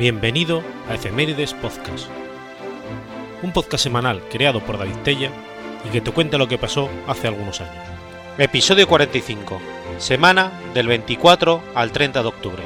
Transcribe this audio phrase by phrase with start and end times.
[0.00, 2.08] Bienvenido a Efemérides Podcast,
[3.42, 5.30] un podcast semanal creado por David Tella
[5.86, 7.84] y que te cuenta lo que pasó hace algunos años.
[8.38, 9.60] Episodio 45,
[9.98, 12.62] semana del 24 al 30 de octubre.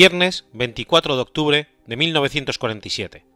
[0.00, 3.26] Viernes 24 de octubre de 1947.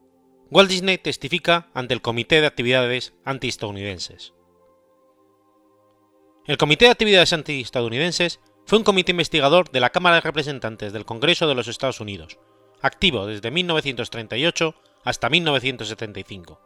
[0.50, 4.32] Walt Disney testifica ante el Comité de Actividades Antiestadounidenses.
[6.46, 11.05] El Comité de Actividades Antiestadounidenses fue un comité investigador de la Cámara de Representantes del
[11.05, 12.39] Congreso de los Estados Unidos,
[12.80, 14.74] activo desde 1938
[15.05, 16.61] hasta 1975.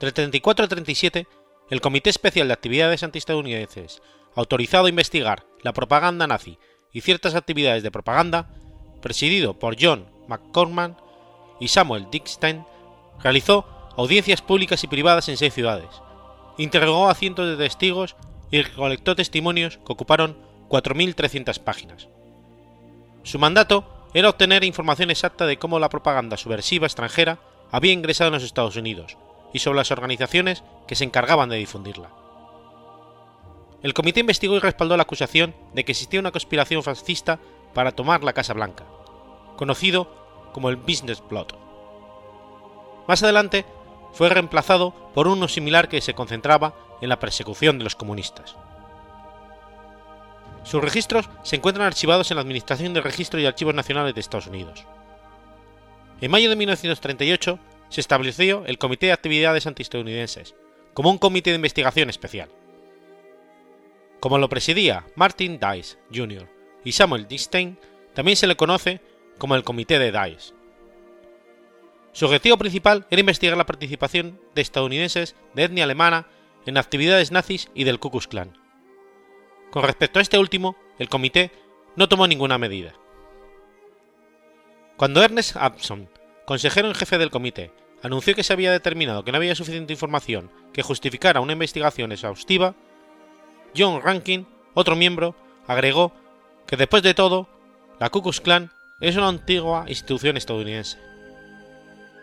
[0.00, 1.28] Del 34 al 37,
[1.70, 4.02] el Comité Especial de Actividades Antiestadounidenses,
[4.34, 6.58] autorizado a investigar la propaganda nazi
[6.92, 8.48] y ciertas actividades de propaganda,
[9.02, 10.96] presidido por John McCormack
[11.60, 12.64] y Samuel Dickstein,
[13.22, 15.88] realizó audiencias públicas y privadas en seis ciudades,
[16.58, 18.16] interrogó a cientos de testigos
[18.50, 20.36] y recolectó testimonios que ocuparon
[20.68, 22.08] 4.300 páginas.
[23.22, 27.38] Su mandato era obtener información exacta de cómo la propaganda subversiva extranjera
[27.70, 29.16] había ingresado en los Estados Unidos
[29.52, 32.10] y sobre las organizaciones que se encargaban de difundirla.
[33.86, 37.38] El comité investigó y respaldó la acusación de que existía una conspiración fascista
[37.72, 38.84] para tomar la Casa Blanca,
[39.56, 41.56] conocido como el Business Plot.
[43.06, 43.64] Más adelante
[44.12, 48.56] fue reemplazado por uno similar que se concentraba en la persecución de los comunistas.
[50.64, 54.48] Sus registros se encuentran archivados en la Administración de Registro y Archivos Nacionales de Estados
[54.48, 54.84] Unidos.
[56.20, 60.56] En mayo de 1938 se estableció el Comité de Actividades Antiestadounidenses
[60.92, 62.48] como un comité de investigación especial.
[64.26, 66.48] Como lo presidía Martin Dice Jr.
[66.84, 67.78] y Samuel Dickstein,
[68.12, 69.00] también se le conoce
[69.38, 70.52] como el Comité de Dice.
[72.10, 76.26] Su objetivo principal era investigar la participación de estadounidenses de etnia alemana
[76.66, 78.58] en actividades nazis y del Ku Klux Klan.
[79.70, 81.52] Con respecto a este último, el comité
[81.94, 82.94] no tomó ninguna medida.
[84.96, 86.10] Cuando Ernest Abson,
[86.46, 87.70] consejero en jefe del comité,
[88.02, 92.74] anunció que se había determinado que no había suficiente información que justificara una investigación exhaustiva,
[93.76, 95.34] John Rankin, otro miembro,
[95.66, 96.12] agregó
[96.66, 97.48] que después de todo,
[98.00, 98.70] la Ku Klux Klan
[99.00, 100.98] es una antigua institución estadounidense.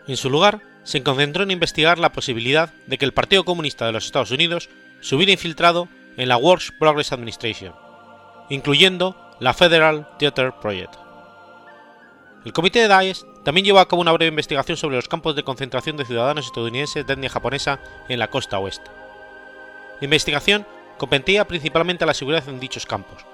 [0.06, 3.92] En su lugar, se concentró en investigar la posibilidad de que el Partido Comunista de
[3.92, 4.68] los Estados Unidos
[5.00, 7.74] se hubiera infiltrado en la Works Progress Administration,
[8.50, 10.94] incluyendo la Federal Theater Project.
[12.44, 15.42] El comité de Daesh también llevó a cabo una breve investigación sobre los campos de
[15.42, 18.90] concentración de ciudadanos estadounidenses de etnia japonesa en la costa oeste.
[20.00, 20.66] La investigación
[20.98, 23.24] competía principalmente a la seguridad en dichos campos,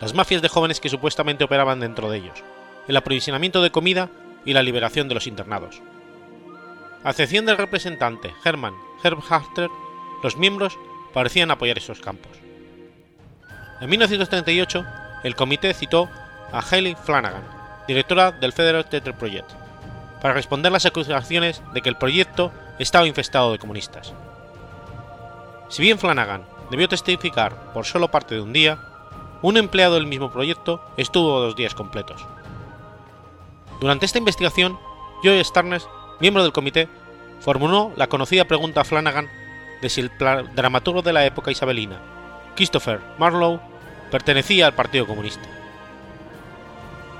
[0.00, 2.42] las mafias de jóvenes que supuestamente operaban dentro de ellos,
[2.88, 4.10] el aprovisionamiento de comida
[4.44, 5.80] y la liberación de los internados.
[7.04, 9.70] A excepción del representante Hermann Herbharter,
[10.22, 10.78] los miembros
[11.12, 12.32] parecían apoyar esos campos.
[13.80, 14.84] En 1938,
[15.22, 16.08] el comité citó
[16.52, 17.44] a Hayley Flanagan,
[17.86, 19.50] directora del Federal Theater Project,
[20.20, 24.12] para responder las acusaciones de que el proyecto estaba infestado de comunistas.
[25.68, 28.78] Si bien Flanagan debió testificar por solo parte de un día,
[29.42, 32.24] un empleado del mismo proyecto estuvo dos días completos.
[33.80, 34.78] Durante esta investigación,
[35.22, 35.86] Joe Starnes,
[36.20, 36.88] miembro del comité,
[37.40, 39.28] formuló la conocida pregunta a Flanagan
[39.82, 40.10] de si el
[40.54, 42.00] dramaturgo de la época isabelina,
[42.54, 43.60] Christopher Marlowe,
[44.10, 45.46] pertenecía al Partido Comunista.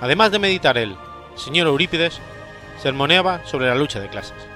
[0.00, 0.96] Además de meditar él,
[1.34, 2.20] señor Eurípides
[2.82, 4.55] sermoneaba sobre la lucha de clases.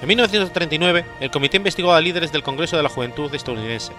[0.00, 3.92] En 1939, el comité investigó a líderes del Congreso de la Juventud estadounidense,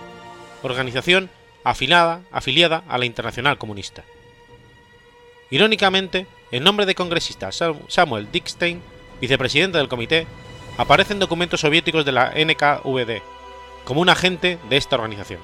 [0.64, 1.30] organización
[1.64, 4.04] afiliada, afiliada a la Internacional Comunista.
[5.52, 8.82] Irónicamente, el nombre de congresista Samuel Dickstein,
[9.20, 10.26] vicepresidente del comité,
[10.78, 13.22] aparece en documentos soviéticos de la NKVD
[13.84, 15.40] como un agente de esta organización.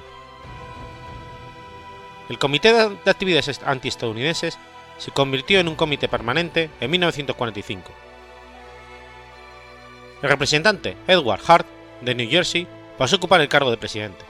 [2.29, 4.57] El Comité de Actividades Antiestadounidenses
[4.97, 7.91] se convirtió en un comité permanente en 1945.
[10.21, 11.67] El representante Edward Hart,
[12.01, 12.67] de New Jersey,
[12.97, 14.25] pasó a ocupar el cargo de presidente.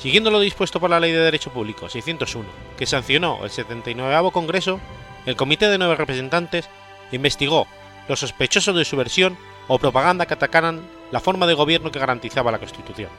[0.00, 4.80] Siguiendo lo dispuesto por la Ley de Derecho Público 601, que sancionó el 79 Congreso,
[5.26, 6.68] el Comité de Nueve Representantes
[7.10, 7.66] investigó
[8.08, 9.36] los sospechosos de subversión
[9.66, 13.10] o propaganda que atacaran la forma de gobierno que garantizaba la Constitución.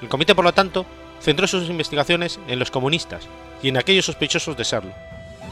[0.00, 0.86] El comité, por lo tanto,
[1.20, 3.26] centró sus investigaciones en los comunistas
[3.62, 4.92] y en aquellos sospechosos de serlo,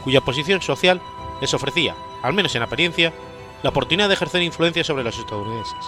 [0.03, 1.01] cuya posición social
[1.41, 3.11] les ofrecía, al menos en apariencia,
[3.63, 5.85] la oportunidad de ejercer influencia sobre los estadounidenses.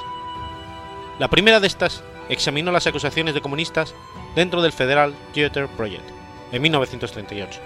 [1.20, 3.94] La primera de estas examinó las acusaciones de comunistas
[4.36, 6.10] dentro del Federal Theater Project
[6.52, 7.60] en 1938.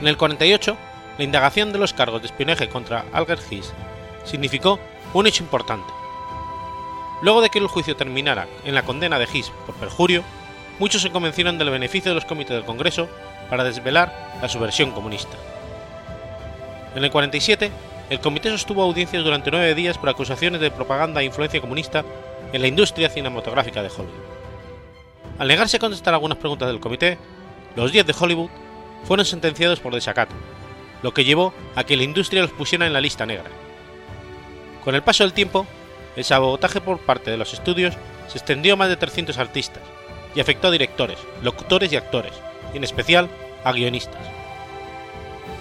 [0.00, 0.76] En el 48,
[1.18, 3.72] la indagación de los cargos de espionaje contra Alger Hiss
[4.24, 4.78] significó
[5.12, 5.92] un hecho importante.
[7.22, 10.22] Luego de que el juicio terminara en la condena de Hiss por perjurio,
[10.78, 13.08] muchos se convencieron del beneficio de los comités del Congreso
[13.50, 15.36] para desvelar la subversión comunista.
[16.94, 17.72] En el 47,
[18.10, 22.04] el comité sostuvo audiencias durante nueve días por acusaciones de propaganda e influencia comunista
[22.52, 24.38] en la industria cinematográfica de Hollywood.
[25.38, 27.18] Al negarse a contestar algunas preguntas del comité,
[27.76, 28.50] los 10 de Hollywood
[29.04, 30.34] fueron sentenciados por desacato,
[31.02, 33.50] lo que llevó a que la industria los pusiera en la lista negra.
[34.82, 35.66] Con el paso del tiempo,
[36.16, 37.94] el sabotaje por parte de los estudios
[38.26, 39.82] se extendió a más de 300 artistas
[40.34, 42.32] y afectó a directores, locutores y actores,
[42.72, 43.28] y en especial
[43.64, 44.37] a guionistas.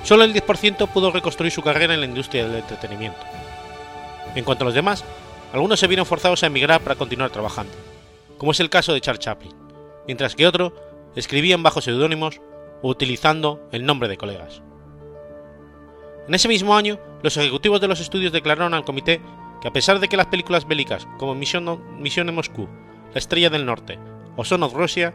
[0.08, 3.20] Solo el 10% pudo reconstruir su carrera en la industria del entretenimiento.
[4.36, 5.04] En cuanto a los demás,
[5.52, 7.74] algunos se vieron forzados a emigrar para continuar trabajando,
[8.38, 9.52] como es el caso de Charles Chaplin,
[10.06, 10.72] mientras que otros
[11.18, 12.40] escribían bajo seudónimos
[12.82, 14.62] o utilizando el nombre de colegas.
[16.26, 19.20] En ese mismo año, los ejecutivos de los estudios declararon al comité
[19.62, 22.70] que a pesar de que las películas bélicas como Misión, Misión en Moscú,
[23.14, 24.00] La Estrella del Norte
[24.38, 25.14] o Son of Russia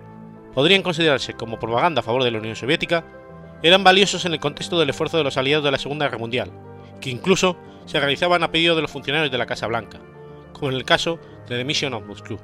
[0.53, 3.22] podrían considerarse como propaganda a favor de la Unión Soviética,
[3.63, 6.51] eran valiosos en el contexto del esfuerzo de los aliados de la Segunda Guerra Mundial,
[7.01, 7.57] que incluso
[7.87, 10.01] se realizaban a pedido de los funcionarios de la Casa Blanca,
[10.53, 11.19] como en el caso
[11.49, 12.39] de The Mission of Moscow.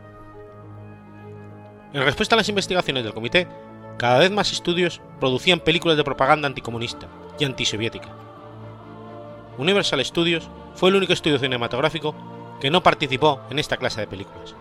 [1.93, 3.49] En respuesta a las investigaciones del comité,
[3.97, 8.09] cada vez más estudios producían películas de propaganda anticomunista y antisoviética.
[9.57, 12.15] Universal Studios fue el único estudio cinematográfico
[12.61, 14.55] que no participó en esta clase de películas.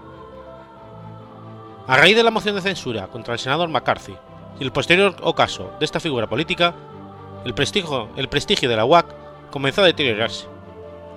[1.86, 4.16] A raíz de la moción de censura contra el senador McCarthy
[4.60, 6.74] y el posterior ocaso de esta figura política,
[7.46, 9.06] el prestigio, el de la UAC
[9.52, 10.48] comenzó a deteriorarse,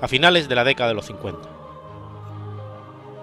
[0.01, 1.49] a finales de la década de los 50.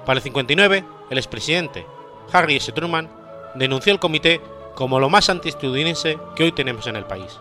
[0.05, 1.85] Para el 59, el expresidente
[2.31, 2.71] Harry S.
[2.71, 3.09] Truman
[3.55, 4.41] denunció al comité
[4.75, 7.39] como lo más antiestadounidense que hoy tenemos en el país.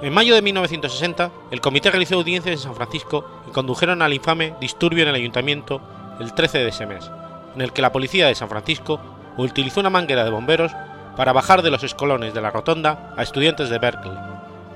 [0.00, 4.54] En mayo de 1960, el comité realizó audiencias en San Francisco y condujeron al infame
[4.60, 5.80] disturbio en el ayuntamiento
[6.20, 7.10] el 13 de ese mes,
[7.56, 9.00] en el que la policía de San Francisco
[9.44, 10.72] utilizó una manguera de bomberos
[11.16, 14.16] para bajar de los escolones de la rotonda a estudiantes de Berkeley,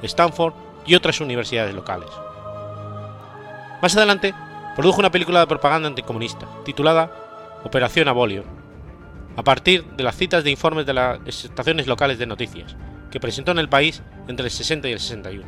[0.03, 0.55] Stanford
[0.87, 2.11] y otras universidades locales.
[3.81, 4.35] Más adelante,
[4.77, 7.11] produjo una película de propaganda anticomunista, titulada
[7.65, 8.45] Operación Abolion,
[9.37, 12.77] a partir de las citas de informes de las estaciones locales de noticias,
[13.11, 15.45] que presentó en el país entre el 60 y el 61.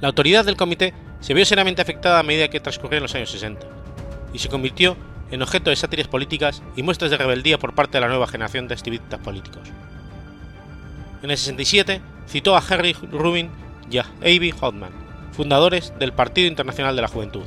[0.00, 3.66] La autoridad del comité se vio seriamente afectada a medida que transcurrieron los años 60,
[4.32, 4.96] y se convirtió
[5.30, 8.68] en objeto de sátiras políticas y muestras de rebeldía por parte de la nueva generación
[8.68, 9.68] de activistas políticos.
[11.22, 13.50] En el 67 citó a Henry Rubin
[13.90, 14.54] y a A.B.
[14.60, 14.92] Hoffman,
[15.32, 17.44] fundadores del Partido Internacional de la Juventud,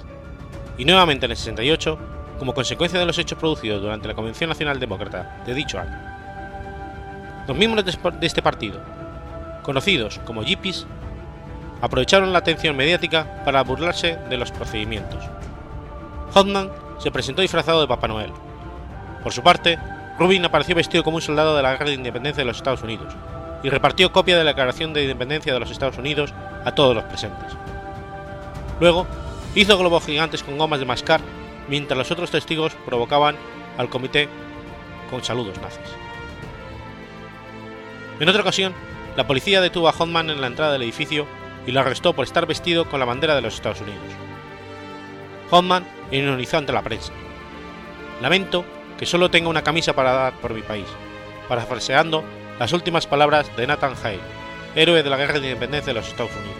[0.77, 2.00] y nuevamente en el 68
[2.39, 5.97] como consecuencia de los hechos producidos durante la Convención Nacional Demócrata de dicho año.
[7.47, 8.81] Los miembros de este partido,
[9.63, 10.85] conocidos como yippies,
[11.81, 15.23] aprovecharon la atención mediática para burlarse de los procedimientos.
[16.33, 18.31] Hoffman se presentó disfrazado de Papá Noel.
[19.23, 19.77] Por su parte,
[20.18, 23.13] Rubin apareció vestido como un soldado de la Guerra de Independencia de los Estados Unidos
[23.63, 26.33] y repartió copia de la Declaración de Independencia de los Estados Unidos
[26.66, 27.56] a todos los presentes.
[28.80, 29.07] Luego,
[29.56, 31.21] hizo globos gigantes con gomas de mascar
[31.68, 33.35] mientras los otros testigos provocaban
[33.77, 34.30] al comité
[35.09, 35.95] con saludos nazis.
[38.19, 38.73] En otra ocasión,
[39.16, 41.27] la policía detuvo a Hoffman en la entrada del edificio
[41.66, 44.04] y lo arrestó por estar vestido con la bandera de los Estados Unidos.
[45.51, 47.14] Hoffman ironizó ante la prensa.
[48.21, 48.66] Lamento
[48.97, 50.87] que solo tenga una camisa para dar por mi país,
[51.47, 52.23] parafraseando
[52.59, 54.19] las últimas palabras de Nathan Hale,
[54.76, 56.57] héroe de la guerra de independencia de los Estados Unidos.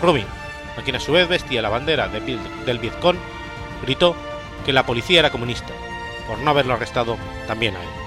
[0.00, 0.26] Rubin,
[0.78, 3.16] a quien a su vez vestía la bandera del Vietcong,
[3.82, 4.14] gritó
[4.64, 5.72] que la policía era comunista,
[6.28, 8.05] por no haberlo arrestado también a él.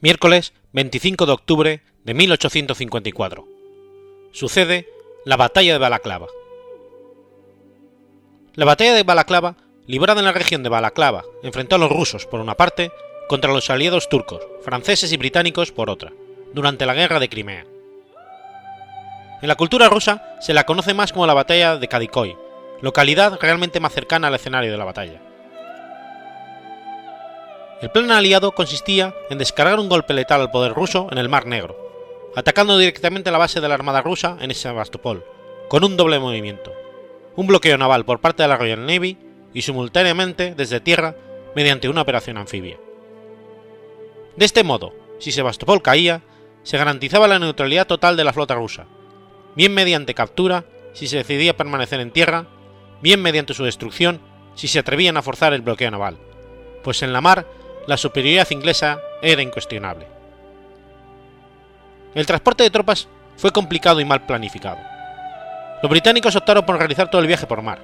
[0.00, 3.44] 'Miércoles 25 de octubre de 1854.
[4.30, 4.86] Sucede
[5.24, 6.28] la Batalla de Balaclava.
[8.54, 9.56] La Batalla de Balaclava,
[9.88, 12.92] librada en la región de Balaclava, enfrentó a los rusos por una parte
[13.28, 16.12] contra los aliados turcos, franceses y británicos por otra,
[16.54, 17.66] durante la guerra de Crimea.
[19.42, 22.36] En la cultura rusa se la conoce más como la batalla de Kadikoy,
[22.82, 25.27] localidad realmente más cercana al escenario de la batalla.
[27.80, 31.46] El plan aliado consistía en descargar un golpe letal al poder ruso en el Mar
[31.46, 31.76] Negro,
[32.34, 35.24] atacando directamente la base de la Armada rusa en Sebastopol,
[35.68, 36.72] con un doble movimiento,
[37.36, 39.16] un bloqueo naval por parte de la Royal Navy
[39.54, 41.14] y simultáneamente desde tierra
[41.54, 42.78] mediante una operación anfibia.
[44.36, 46.22] De este modo, si Sebastopol caía,
[46.64, 48.86] se garantizaba la neutralidad total de la flota rusa,
[49.54, 52.46] bien mediante captura si se decidía permanecer en tierra,
[53.02, 54.20] bien mediante su destrucción
[54.56, 56.18] si se atrevían a forzar el bloqueo naval,
[56.82, 57.46] pues en la mar
[57.88, 60.06] la superioridad inglesa era incuestionable.
[62.14, 64.76] El transporte de tropas fue complicado y mal planificado.
[65.82, 67.80] Los británicos optaron por realizar todo el viaje por mar.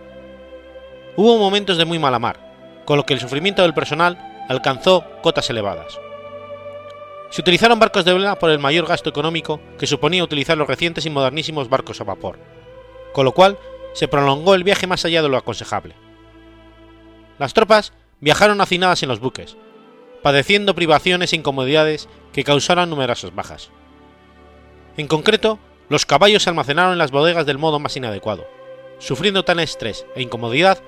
[1.16, 2.38] Hubo momentos de muy mala mar,
[2.84, 5.98] con lo que el sufrimiento del personal alcanzó cotas elevadas.
[7.30, 11.06] Se utilizaron barcos de vela por el mayor gasto económico que suponía utilizar los recientes
[11.06, 12.38] y modernísimos barcos a vapor,
[13.14, 13.58] con lo cual
[13.94, 15.94] se prolongó el viaje más allá de lo aconsejable.
[17.38, 19.56] Las tropas viajaron hacinadas en los buques,
[20.24, 23.68] padeciendo privaciones e incomodidades que causaron numerosas bajas.
[24.96, 25.58] En concreto,
[25.90, 28.48] los caballos se almacenaron en las bodegas del modo más inadecuado,
[28.98, 30.78] sufriendo tan estrés e incomodidad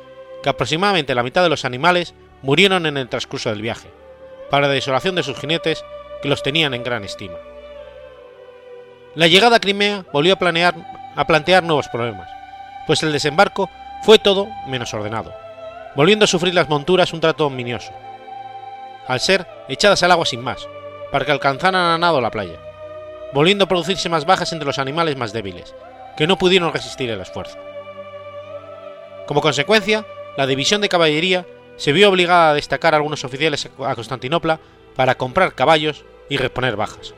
[0.42, 3.90] que aproximadamente la mitad de los animales murieron en el transcurso del viaje,
[4.50, 5.84] para la desolación de sus jinetes
[6.22, 7.36] que los tenían en gran estima.
[9.14, 12.30] La llegada a Crimea volvió a, plantear nuevos problemas,
[12.86, 13.68] pues el desembarco
[14.02, 15.34] fue todo menos ordenado,
[15.94, 17.92] volviendo a sufrir las monturas un trato minioso,
[19.06, 20.68] al ser echadas al agua sin más,
[21.10, 22.60] para que alcanzaran a nado la playa,
[23.32, 25.74] volviendo a producirse más bajas entre los animales más débiles,
[26.16, 27.58] que no pudieron resistir el esfuerzo.
[29.26, 31.46] Como consecuencia, la división de caballería
[31.76, 34.60] se vio obligada a destacar a algunos oficiales a Constantinopla
[34.94, 37.14] para comprar caballos y reponer bajas.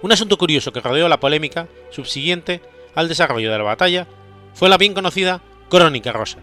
[0.00, 2.60] Un asunto curioso que rodeó la polémica subsiguiente
[2.94, 4.06] al desarrollo de la batalla
[4.54, 6.38] fue la bien conocida Crónica Rosa,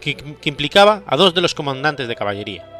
[0.00, 2.79] que, que implicaba a dos de los comandantes de caballería,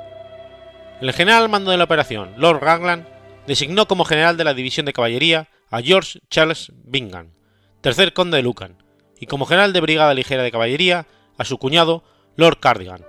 [1.00, 3.08] el general al mando de la operación, Lord Raglan,
[3.46, 7.32] designó como general de la división de caballería a George Charles Bingham,
[7.80, 8.82] tercer conde de Lucan,
[9.18, 11.06] y como general de brigada ligera de caballería
[11.38, 12.04] a su cuñado,
[12.36, 13.04] Lord Cardigan.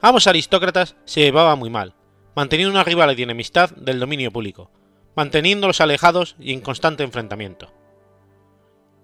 [0.00, 1.94] Ambos aristócratas se llevaban muy mal,
[2.34, 4.70] manteniendo una rivalidad y enemistad del dominio público,
[5.16, 7.72] manteniéndolos alejados y en constante enfrentamiento.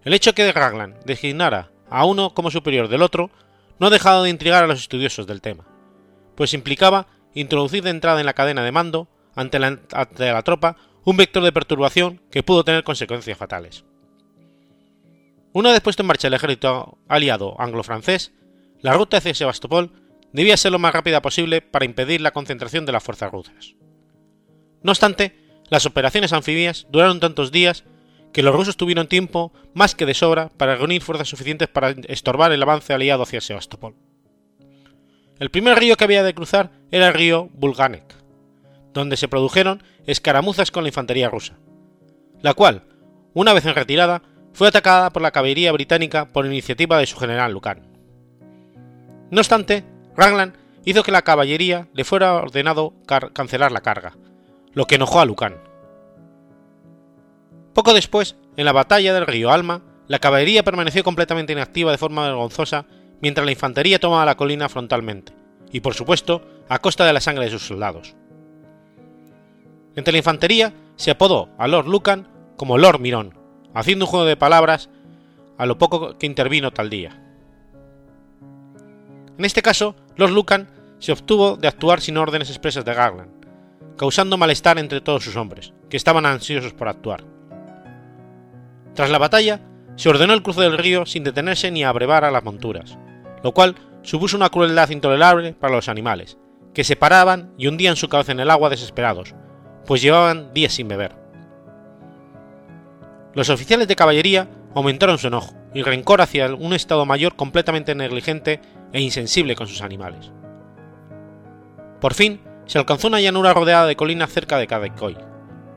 [0.05, 3.31] El hecho que Raglan designara a uno como superior del otro
[3.79, 5.65] no ha dejado de intrigar a los estudiosos del tema,
[6.37, 10.77] pues implicaba introducir de entrada en la cadena de mando, ante la, ante la tropa,
[11.05, 13.85] un vector de perturbación que pudo tener consecuencias fatales.
[15.53, 18.33] Una vez puesto en marcha el ejército aliado anglo-francés,
[18.81, 19.93] la ruta hacia Sebastopol
[20.33, 23.77] debía ser lo más rápida posible para impedir la concentración de las fuerzas rusas.
[24.83, 27.85] No obstante, las operaciones anfibias duraron tantos días
[28.33, 32.51] que los rusos tuvieron tiempo más que de sobra para reunir fuerzas suficientes para estorbar
[32.51, 33.95] el avance aliado hacia Sebastopol.
[35.41, 38.05] El primer río que había de cruzar era el río Bulganek,
[38.93, 41.59] donde se produjeron escaramuzas con la infantería rusa,
[42.41, 42.85] la cual,
[43.33, 44.23] una vez en retirada,
[44.53, 47.83] fue atacada por la caballería británica por iniciativa de su general Lucan.
[49.33, 49.85] No obstante,
[50.17, 52.95] Raglan hizo que la caballería le fuera ordenado
[53.33, 54.17] cancelar la carga,
[54.73, 55.57] lo que enojó a Lucan.
[57.73, 62.23] Poco después, en la batalla del río Alma, la caballería permaneció completamente inactiva de forma
[62.23, 62.87] vergonzosa
[63.21, 65.33] mientras la infantería tomaba la colina frontalmente,
[65.73, 68.15] y por supuesto a costa de la sangre de sus soldados.
[69.97, 73.39] Entre la infantería se apodó a Lord Lucan como Lord Mirón,
[73.75, 74.89] haciendo un juego de palabras
[75.59, 77.21] a lo poco que intervino tal día.
[79.39, 80.69] En este caso, Lord Lucan
[80.99, 83.31] se obtuvo de actuar sin órdenes expresas de Garland,
[83.97, 87.25] causando malestar entre todos sus hombres, que estaban ansiosos por actuar.
[88.95, 89.61] Tras la batalla,
[89.97, 92.99] se ordenó el cruce del río sin detenerse ni abrevar a las monturas,
[93.43, 96.39] lo cual supuso una crueldad intolerable para los animales,
[96.73, 99.35] que se paraban y hundían su cabeza en el agua desesperados,
[99.87, 101.17] pues llevaban días sin beber.
[103.35, 108.61] Los oficiales de caballería aumentaron su enojo y rencor hacia un Estado Mayor completamente negligente
[108.93, 110.33] e insensible con sus animales.
[112.01, 115.17] Por fin, se alcanzó una llanura rodeada de colinas cerca de Kadikoy,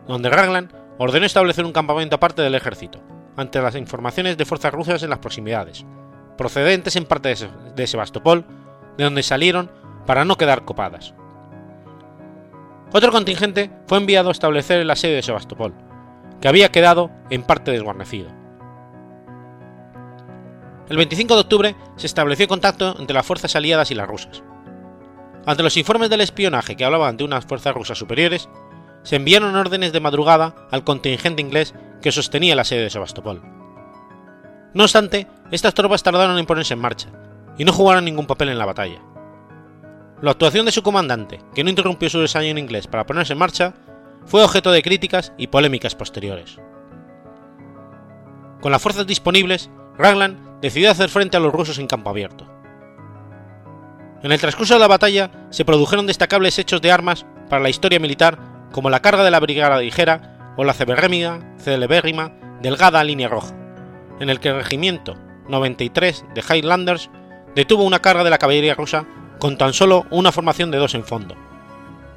[0.08, 3.02] donde Raglan ordenó establecer un campamento aparte del ejército,
[3.38, 5.86] ante las informaciones de fuerzas rusas en las proximidades,
[6.38, 7.34] procedentes en parte
[7.76, 8.46] de Sebastopol,
[8.98, 9.72] de donde salieron
[10.06, 11.14] para no quedar copadas.
[12.92, 15.74] Otro contingente fue enviado a establecer el asedio de Sebastopol,
[16.42, 18.30] que había quedado en parte desguarnecido.
[20.90, 24.44] El 25 de octubre se estableció contacto entre las fuerzas aliadas y las rusas.
[25.46, 28.50] ante los informes del espionaje que hablaban de unas fuerzas rusas superiores,
[29.04, 33.42] se enviaron órdenes de madrugada al contingente inglés que sostenía la sede de Sebastopol.
[34.74, 37.10] No obstante, estas tropas tardaron en ponerse en marcha
[37.58, 39.02] y no jugaron ningún papel en la batalla.
[40.22, 43.40] La actuación de su comandante, que no interrumpió su desayuno en inglés para ponerse en
[43.40, 43.74] marcha,
[44.26, 46.60] fue objeto de críticas y polémicas posteriores.
[48.62, 52.48] Con las fuerzas disponibles, Raglan decidió hacer frente a los rusos en campo abierto.
[54.24, 58.00] En el transcurso de la batalla se produjeron destacables hechos de armas para la historia
[58.00, 58.40] militar
[58.72, 63.56] como la carga de la Brigada Ligera o la celebérrima Delgada Línea Roja,
[64.20, 65.16] en el que el regimiento
[65.48, 67.10] 93 de Highlanders
[67.56, 69.06] detuvo una carga de la caballería rusa
[69.40, 71.36] con tan solo una formación de dos en fondo,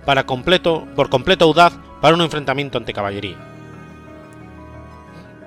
[0.04, 3.36] para completo, por completo audaz para un enfrentamiento ante caballería.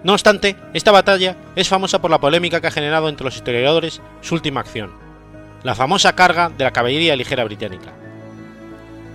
[0.03, 4.01] No obstante, esta batalla es famosa por la polémica que ha generado entre los historiadores
[4.21, 4.91] su última acción,
[5.63, 7.93] la famosa carga de la caballería ligera británica,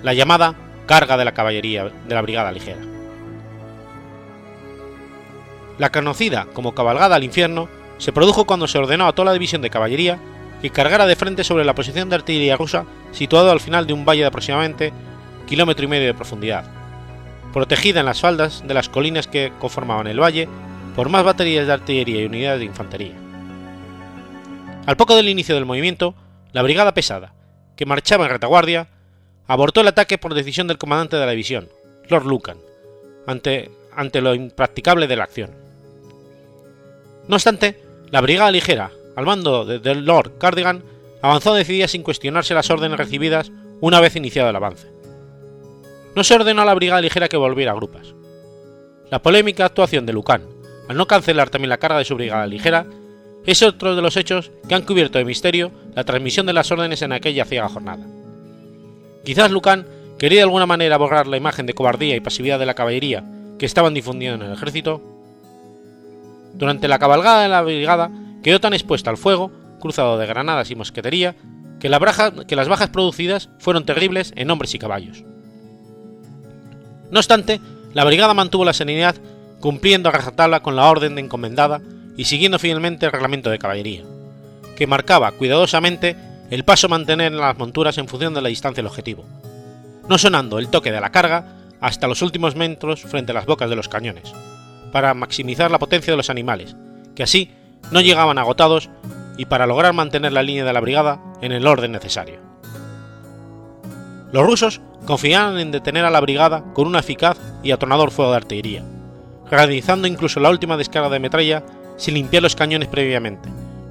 [0.03, 0.55] la llamada
[0.87, 2.88] carga de la caballería de la Brigada Ligera.
[5.79, 7.69] La conocida como cabalgada al infierno
[7.99, 10.19] se produjo cuando se ordenó a toda la división de caballería
[10.61, 14.05] que cargara de frente sobre la posición de artillería rusa situado al final de un
[14.05, 14.93] valle de aproximadamente
[15.47, 16.65] kilómetro y medio de profundidad,
[17.53, 20.49] protegida en las faldas de las colinas que conformaban el valle
[20.97, 23.15] por más baterías de artillería y unidades de infantería.
[24.85, 26.15] Al poco del inicio del movimiento,
[26.53, 27.35] la brigada pesada,
[27.77, 28.89] que marchaba en retaguardia,
[29.47, 31.69] abortó el ataque por decisión del comandante de la división,
[32.09, 32.59] Lord Lucan,
[33.27, 35.68] ante, ante lo impracticable de la acción.
[37.29, 37.81] No obstante,
[38.11, 40.83] la brigada ligera, al mando de, Lord Cardigan,
[41.21, 44.89] avanzó decidida sin cuestionarse las órdenes recibidas una vez iniciado el avance.
[46.15, 48.15] No se ordenó a la brigada ligera que volviera a grupas.
[49.11, 50.43] La polémica actuación de Lucan,
[50.89, 52.87] al no cancelar también la carga de su brigada ligera,
[53.47, 57.03] es otro de los hechos que han cubierto de misterio la transmisión de las órdenes
[57.03, 58.07] en aquella ciega jornada.
[59.25, 59.87] Quizás Lucan
[60.19, 63.25] quería de alguna manera borrar la imagen de cobardía y pasividad de la caballería
[63.59, 65.03] que estaban difundiendo en el ejército.
[66.59, 68.11] Durante la cabalgada de la brigada
[68.43, 71.37] quedó tan expuesta al fuego, cruzado de granadas y mosquetería,
[71.79, 75.23] que, las bajas producidas fueron terribles en hombres y caballos.
[77.11, 77.61] No obstante,
[77.95, 79.15] la brigada mantuvo la serenidad
[79.61, 81.81] cumpliendo a rajatabla con la orden encomendada
[82.17, 84.03] y siguiendo fielmente el reglamento de caballería,
[84.77, 86.17] que marcaba cuidadosamente
[86.51, 89.25] el paso a mantener en las monturas en función de la distancia del objetivo,
[90.09, 93.71] no sonando el toque de la carga hasta los últimos metros frente a las bocas
[93.71, 94.33] de los cañones,
[94.93, 96.77] para maximizar la potencia de los animales,
[97.15, 97.51] que así
[97.91, 98.91] no llegaban agotados
[99.37, 102.41] y para lograr mantener la línea de la brigada en el orden necesario.
[104.33, 108.37] Los rusos confiaban en detener a la brigada con un eficaz y atronador fuego de
[108.37, 108.85] artillería,
[109.51, 111.65] realizando incluso la última descarga de metralla
[111.97, 113.49] sin limpiar los cañones previamente,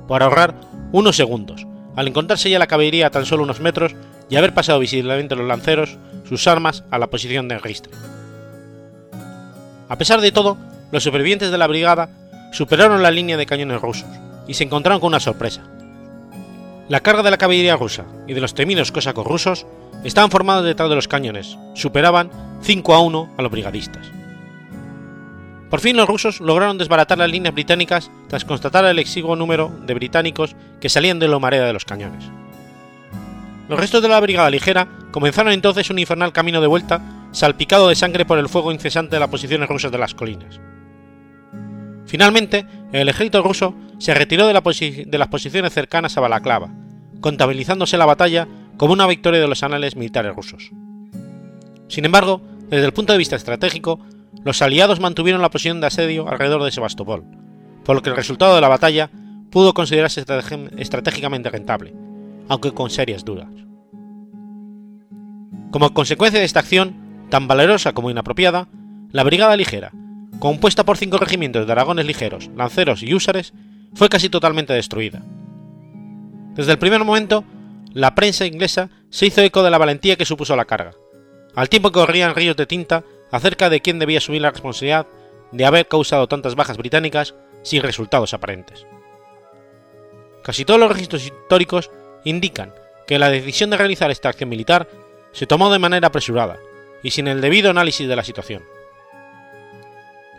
[0.07, 0.53] para ahorrar
[0.91, 3.95] unos segundos, al encontrarse ya la caballería a tan solo unos metros
[4.29, 7.91] y haber pasado visiblemente los lanceros sus armas a la posición de ristre.
[9.89, 10.57] A pesar de todo,
[10.91, 12.09] los supervivientes de la brigada
[12.51, 14.09] superaron la línea de cañones rusos
[14.47, 15.63] y se encontraron con una sorpresa.
[16.89, 19.65] La carga de la caballería rusa y de los temidos cosacos rusos
[20.03, 24.09] estaban formados detrás de los cañones, superaban 5 a 1 a los brigadistas.
[25.69, 29.93] Por fin los rusos lograron desbaratar las líneas británicas tras constatar el exiguo número de
[29.93, 32.23] británicos que salían de la marea de los cañones.
[33.67, 37.01] Los restos de la brigada ligera comenzaron entonces un infernal camino de vuelta,
[37.33, 40.61] salpicado de sangre por el fuego incesante de las posiciones rusas de las colinas.
[42.07, 46.73] Finalmente, el ejército ruso se retiró de, las posiciones cercanas a Balaclava,
[47.19, 50.71] contabilizándose la batalla como una victoria de los anales militares rusos.
[51.89, 53.99] Sin embargo, desde el punto de vista estratégico,
[54.43, 57.25] los aliados mantuvieron la posición de asedio alrededor de Sebastopol,
[57.83, 59.09] por lo que el resultado de la batalla
[59.49, 60.23] pudo considerarse
[60.77, 61.93] estratégicamente rentable,
[62.47, 63.49] aunque con serias dudas.
[65.71, 66.95] Como consecuencia de esta acción,
[67.29, 68.69] tan valerosa como inapropiada,
[69.11, 69.91] la Brigada Ligera,
[70.39, 73.53] compuesta por cinco regimientos de aragones ligeros, lanceros y húsares,
[73.93, 75.21] fue casi totalmente destruida.
[76.53, 77.43] Desde el primer momento,
[77.93, 80.93] la prensa inglesa se hizo eco de la valentía que supuso la carga,
[81.55, 85.07] al tiempo que corrían ríos de tinta acerca de quién debía asumir la responsabilidad
[85.51, 88.85] de haber causado tantas bajas británicas sin resultados aparentes.
[90.43, 91.91] Casi todos los registros históricos
[92.23, 92.73] indican
[93.05, 94.87] que la decisión de realizar esta acción militar
[95.31, 96.57] se tomó de manera apresurada
[97.03, 98.63] y sin el debido análisis de la situación.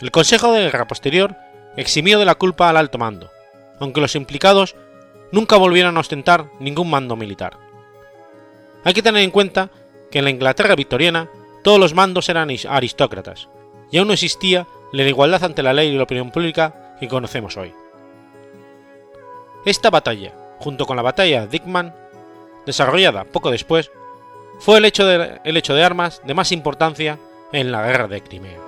[0.01, 1.37] El Consejo de Guerra posterior
[1.77, 3.31] eximió de la culpa al alto mando,
[3.81, 4.77] aunque los implicados
[5.33, 7.59] nunca volvieron a ostentar ningún mando militar.
[8.85, 9.71] Hay que tener en cuenta
[10.11, 11.29] que en la Inglaterra victoriana
[11.65, 13.49] todos los mandos eran aristócratas,
[13.91, 17.57] y aún no existía la igualdad ante la ley y la opinión pública que conocemos
[17.57, 17.73] hoy.
[19.65, 21.95] Esta batalla, junto con la batalla de Dickman,
[22.67, 23.91] desarrollada poco después,
[24.61, 27.19] fue el hecho, de, el hecho de armas de más importancia
[27.53, 28.59] en la guerra de Crimea.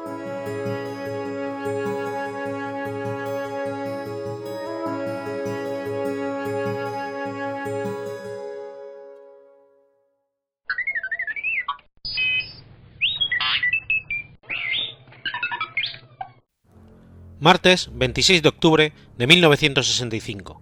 [17.40, 20.60] Martes 26 de octubre de 1965.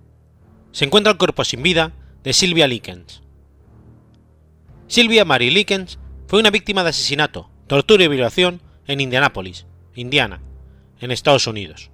[0.71, 1.91] Se encuentra el cuerpo sin vida
[2.23, 3.21] de Sylvia Likens.
[4.87, 10.41] Sylvia Mary Likens fue una víctima de asesinato, tortura y violación en Indianápolis, Indiana,
[11.01, 11.91] en Estados Unidos.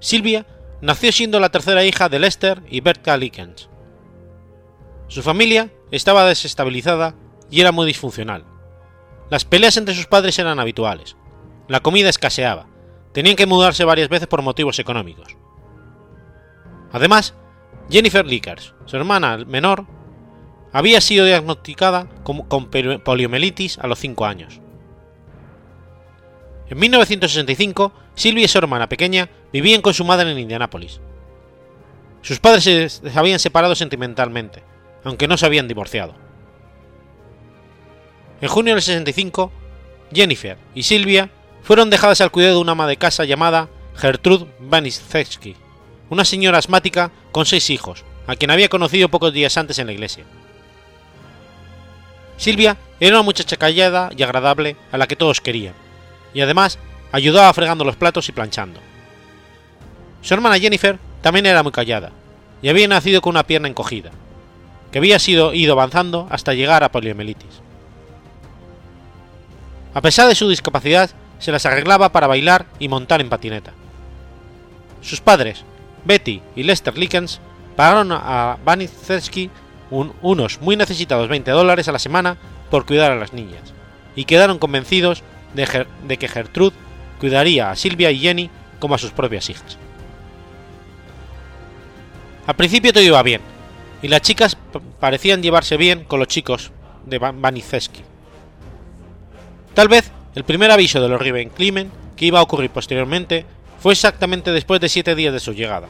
[0.00, 0.46] Sylvia
[0.80, 3.68] nació siendo la tercera hija de Lester y Bertha Likens.
[5.08, 7.14] Su familia estaba desestabilizada
[7.50, 8.46] y era muy disfuncional.
[9.28, 11.16] Las peleas entre sus padres eran habituales.
[11.68, 12.77] La comida escaseaba
[13.18, 15.36] tenían que mudarse varias veces por motivos económicos.
[16.92, 17.34] Además,
[17.90, 19.86] Jennifer Lickers, su hermana menor,
[20.72, 22.70] había sido diagnosticada con,
[23.02, 24.60] poliomielitis a los 5 años.
[26.68, 31.00] En 1965, Sylvia y su hermana pequeña vivían con su madre en Indianápolis.
[32.22, 34.62] Sus padres se habían separado sentimentalmente,
[35.02, 36.14] aunque no se habían divorciado.
[38.40, 39.50] En junio del 65,
[40.12, 45.56] Jennifer y Sylvia fueron dejadas al cuidado de una ama de casa llamada Gertrude Banishevsky,
[46.10, 49.92] una señora asmática con seis hijos, a quien había conocido pocos días antes en la
[49.92, 50.24] iglesia.
[52.36, 55.74] Silvia era una muchacha callada y agradable a la que todos querían,
[56.32, 56.78] y además
[57.12, 58.80] ayudaba fregando los platos y planchando.
[60.22, 62.12] Su hermana Jennifer también era muy callada,
[62.62, 64.10] y había nacido con una pierna encogida,
[64.92, 67.60] que había sido ido avanzando hasta llegar a poliomielitis.
[69.94, 73.72] A pesar de su discapacidad, se las arreglaba para bailar y montar en patineta.
[75.00, 75.64] Sus padres,
[76.04, 77.40] Betty y Lester Likens,
[77.76, 79.50] pagaron a Banizewski
[79.90, 82.36] unos muy necesitados 20 dólares a la semana
[82.70, 83.72] por cuidar a las niñas,
[84.16, 85.22] y quedaron convencidos
[85.54, 86.76] de, que Gertrude
[87.18, 89.78] cuidaría a Silvia y Jenny como a sus propias hijas.
[92.46, 93.40] Al principio todo iba bien,
[94.02, 94.56] y las chicas
[95.00, 96.72] parecían llevarse bien con los chicos
[97.06, 98.02] de Banizewski.
[99.74, 103.44] Tal vez el primer aviso de los Riven-Klimen que iba a ocurrir posteriormente
[103.80, 105.88] fue exactamente después de siete días de su llegada,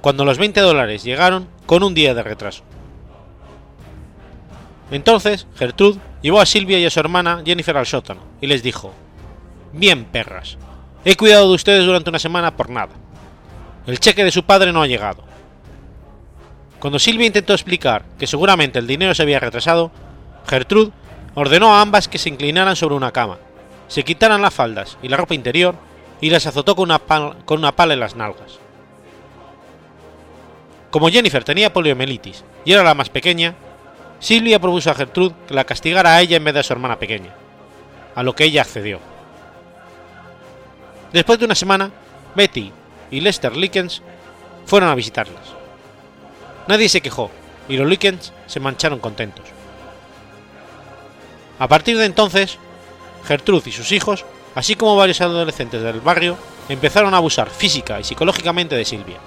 [0.00, 2.64] cuando los 20 dólares llegaron con un día de retraso.
[4.90, 8.92] Entonces, Gertrude llevó a Silvia y a su hermana Jennifer al sótano y les dijo:
[9.72, 10.58] Bien, perras,
[11.04, 12.94] he cuidado de ustedes durante una semana por nada.
[13.86, 15.22] El cheque de su padre no ha llegado.
[16.80, 19.92] Cuando Silvia intentó explicar que seguramente el dinero se había retrasado,
[20.48, 20.90] Gertrude
[21.36, 23.38] ordenó a ambas que se inclinaran sobre una cama
[23.90, 25.74] se quitaran las faldas y la ropa interior
[26.20, 27.00] y las azotó con una,
[27.44, 28.60] con una pala en las nalgas.
[30.92, 33.56] Como Jennifer tenía poliomielitis y era la más pequeña,
[34.20, 37.00] Silvia propuso a Gertrude que la castigara a ella en vez de a su hermana
[37.00, 37.34] pequeña,
[38.14, 39.00] a lo que ella accedió.
[41.12, 41.90] Después de una semana,
[42.36, 42.70] Betty
[43.10, 44.02] y Lester Likens
[44.66, 45.42] fueron a visitarlas.
[46.68, 47.28] Nadie se quejó
[47.68, 49.46] y los Likens se mancharon contentos.
[51.58, 52.56] A partir de entonces,
[53.24, 56.36] Gertrude y sus hijos, así como varios adolescentes del barrio,
[56.68, 59.18] empezaron a abusar física y psicológicamente de Silvia.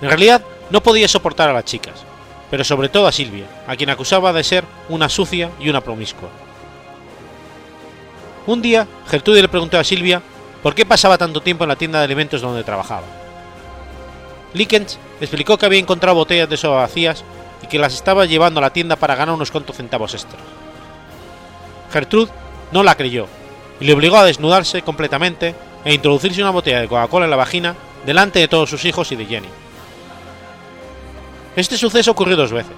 [0.00, 2.04] En realidad, no podía soportar a las chicas,
[2.50, 6.28] pero sobre todo a Silvia, a quien acusaba de ser una sucia y una promiscua.
[8.46, 10.20] Un día, Gertrude le preguntó a Silvia
[10.62, 13.06] por qué pasaba tanto tiempo en la tienda de alimentos donde trabajaba.
[14.52, 17.24] Likens explicó que había encontrado botellas de soda vacías
[17.62, 20.40] y que las estaba llevando a la tienda para ganar unos cuantos centavos extras.
[21.94, 22.32] Gertrude
[22.72, 23.28] no la creyó
[23.78, 25.54] y le obligó a desnudarse completamente
[25.84, 29.16] e introducirse una botella de Coca-Cola en la vagina delante de todos sus hijos y
[29.16, 29.46] de Jenny.
[31.54, 32.74] Este suceso ocurrió dos veces.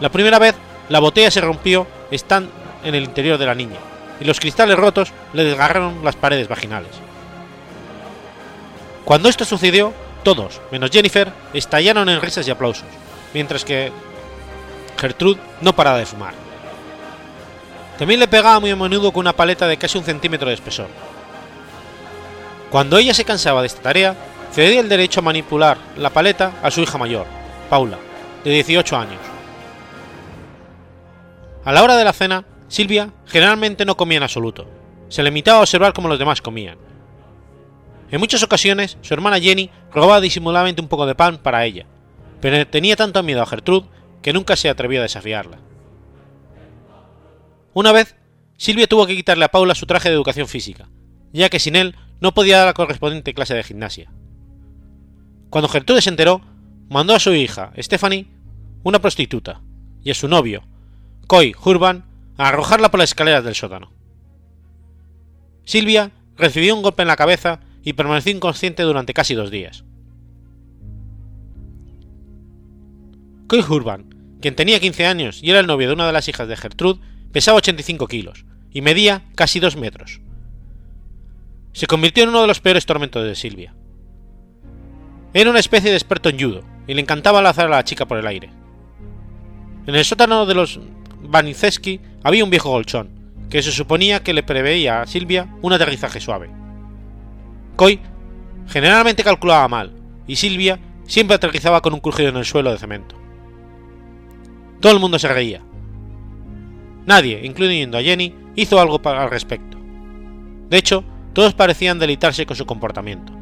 [0.00, 0.54] La primera vez,
[0.90, 2.50] la botella se rompió están
[2.84, 3.78] en el interior de la niña
[4.20, 6.92] y los cristales rotos le desgarraron las paredes vaginales.
[9.06, 12.84] Cuando esto sucedió, todos, menos Jennifer, estallaron en risas y aplausos,
[13.32, 13.92] mientras que
[14.98, 16.43] Gertrude no paraba de fumar.
[17.98, 20.88] También le pegaba muy a menudo con una paleta de casi un centímetro de espesor.
[22.70, 24.16] Cuando ella se cansaba de esta tarea,
[24.52, 27.26] cedía el derecho a manipular la paleta a su hija mayor,
[27.70, 27.98] Paula,
[28.42, 29.20] de 18 años.
[31.64, 34.66] A la hora de la cena, Silvia generalmente no comía en absoluto,
[35.08, 36.78] se limitaba a observar cómo los demás comían.
[38.10, 41.86] En muchas ocasiones, su hermana Jenny robaba disimuladamente un poco de pan para ella,
[42.40, 43.86] pero tenía tanto miedo a Gertrude
[44.20, 45.58] que nunca se atrevió a desafiarla.
[47.74, 48.14] Una vez,
[48.56, 50.88] Silvia tuvo que quitarle a Paula su traje de educación física,
[51.32, 54.12] ya que sin él no podía dar la correspondiente clase de gimnasia.
[55.50, 56.40] Cuando Gertrude se enteró,
[56.88, 58.28] mandó a su hija, Stephanie,
[58.84, 59.60] una prostituta,
[60.02, 60.62] y a su novio,
[61.26, 62.04] Coy Hurban,
[62.38, 63.92] a arrojarla por las escaleras del sótano.
[65.64, 69.84] Silvia recibió un golpe en la cabeza y permaneció inconsciente durante casi dos días.
[73.48, 76.48] Coy Hurban, quien tenía 15 años y era el novio de una de las hijas
[76.48, 77.00] de Gertrude,
[77.34, 80.20] pesaba 85 kilos y medía casi 2 metros.
[81.72, 83.74] Se convirtió en uno de los peores tormentos de Silvia.
[85.32, 88.18] Era una especie de experto en judo y le encantaba lanzar a la chica por
[88.18, 88.50] el aire.
[89.84, 90.78] En el sótano de los
[91.22, 93.10] Vaniceski había un viejo colchón,
[93.50, 96.50] que se suponía que le preveía a Silvia un aterrizaje suave.
[97.74, 97.98] Coy
[98.68, 99.92] generalmente calculaba mal,
[100.28, 103.16] y Silvia siempre aterrizaba con un crujido en el suelo de cemento.
[104.78, 105.62] Todo el mundo se reía.
[107.06, 109.78] Nadie, incluyendo a Jenny, hizo algo al respecto.
[110.70, 113.32] De hecho, todos parecían deleitarse con su comportamiento.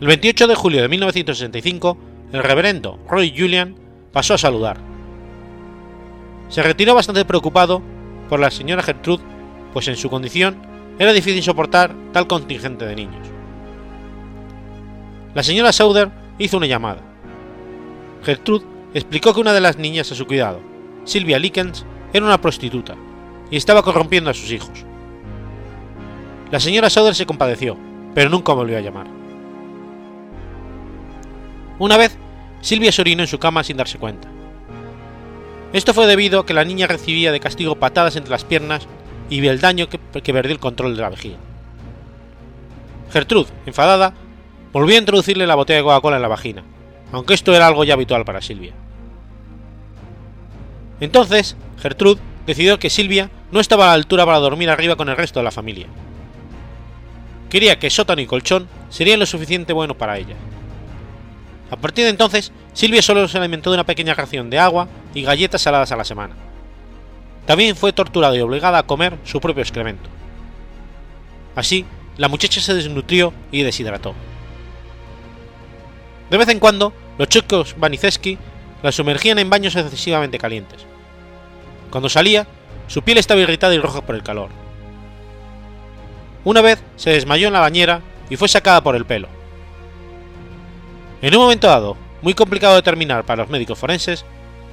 [0.00, 1.96] El 28 de julio de 1965,
[2.32, 3.76] el reverendo Roy Julian
[4.12, 4.76] pasó a saludar.
[6.48, 7.80] Se retiró bastante preocupado
[8.28, 9.22] por la señora Gertrude,
[9.72, 10.56] pues en su condición
[10.98, 13.26] era difícil soportar tal contingente de niños.
[15.34, 17.00] La señora Sauder hizo una llamada.
[18.22, 20.60] Gertrude explicó que una de las niñas a su cuidado,
[21.04, 22.94] Sylvia Likens, era una prostituta
[23.50, 24.84] y estaba corrompiendo a sus hijos.
[26.50, 27.76] La señora Sauder se compadeció,
[28.14, 29.06] pero nunca volvió a llamar.
[31.78, 32.16] Una vez,
[32.60, 34.28] Silvia se orinó en su cama sin darse cuenta.
[35.72, 38.86] Esto fue debido a que la niña recibía de castigo patadas entre las piernas
[39.28, 41.38] y el daño que, que perdió el control de la vejiga.
[43.10, 44.14] Gertrude, enfadada,
[44.72, 46.62] volvió a introducirle la botella de Coca-Cola en la vagina,
[47.12, 48.72] aunque esto era algo ya habitual para Silvia.
[51.00, 55.16] Entonces, Gertrude decidió que Silvia no estaba a la altura para dormir arriba con el
[55.16, 55.86] resto de la familia.
[57.50, 60.34] Quería que sótano y colchón serían lo suficiente bueno para ella.
[61.70, 65.22] A partir de entonces, Silvia solo se alimentó de una pequeña ración de agua y
[65.22, 66.34] galletas saladas a la semana.
[67.46, 70.08] También fue torturada y obligada a comer su propio excremento.
[71.54, 71.84] Así,
[72.16, 74.14] la muchacha se desnutrió y deshidrató.
[76.30, 78.38] De vez en cuando, los chicos Vaniceski
[78.84, 80.84] la sumergían en baños excesivamente calientes.
[81.88, 82.46] Cuando salía,
[82.86, 84.50] su piel estaba irritada y roja por el calor.
[86.44, 89.28] Una vez se desmayó en la bañera y fue sacada por el pelo.
[91.22, 94.26] En un momento dado, muy complicado de determinar para los médicos forenses,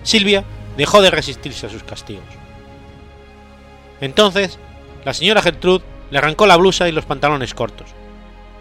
[0.03, 0.43] Silvia
[0.75, 2.25] dejó de resistirse a sus castigos.
[4.01, 4.59] Entonces,
[5.05, 7.87] la señora Gertrude le arrancó la blusa y los pantalones cortos,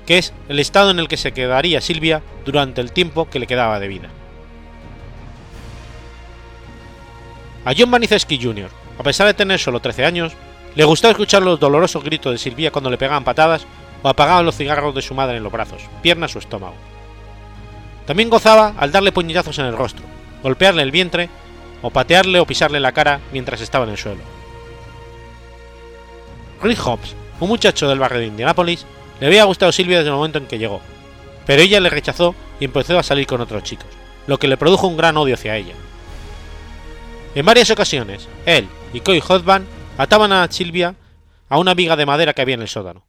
[0.07, 3.49] que es el estado en el que se quedaría Silvia durante el tiempo que le
[3.49, 4.11] quedaba de vida.
[7.65, 10.33] A John Vaniceski Jr., a pesar de tener solo 13 años,
[10.75, 13.67] le gustaba escuchar los dolorosos gritos de Silvia cuando le pegaban patadas
[14.03, 16.75] o apagaban los cigarros de su madre en los brazos, piernas o estómago.
[18.07, 20.05] También gozaba al darle puñetazos en el rostro,
[20.43, 21.29] golpearle el vientre
[21.83, 24.23] o patearle o pisarle la cara mientras estaba en el suelo.
[26.63, 28.87] Rick Hobbs, un muchacho del barrio de Indianápolis,
[29.21, 30.81] le había gustado Silvia desde el momento en que llegó,
[31.47, 33.89] pero ella le rechazó y empezó a salir con otros chicos,
[34.27, 35.75] lo que le produjo un gran odio hacia ella.
[37.35, 39.67] En varias ocasiones, él y Coy Hotban
[39.99, 40.97] ataban a Silvia
[41.49, 43.07] a una viga de madera que había en el sótano.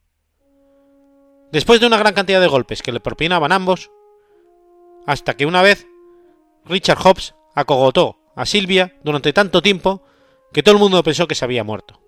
[1.52, 3.90] Después de una gran cantidad de golpes que le propinaban ambos,
[5.08, 5.88] hasta que una vez
[6.66, 10.04] Richard Hobbs acogotó a Silvia durante tanto tiempo
[10.54, 12.00] que todo el mundo pensó que se había muerto.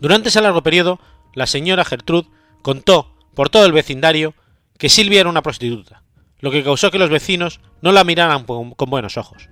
[0.00, 0.98] Durante ese largo periodo,
[1.34, 2.28] la señora Gertrude
[2.62, 4.34] contó por todo el vecindario
[4.78, 6.02] que Silvia era una prostituta,
[6.40, 9.48] lo que causó que los vecinos no la miraran con buenos ojos.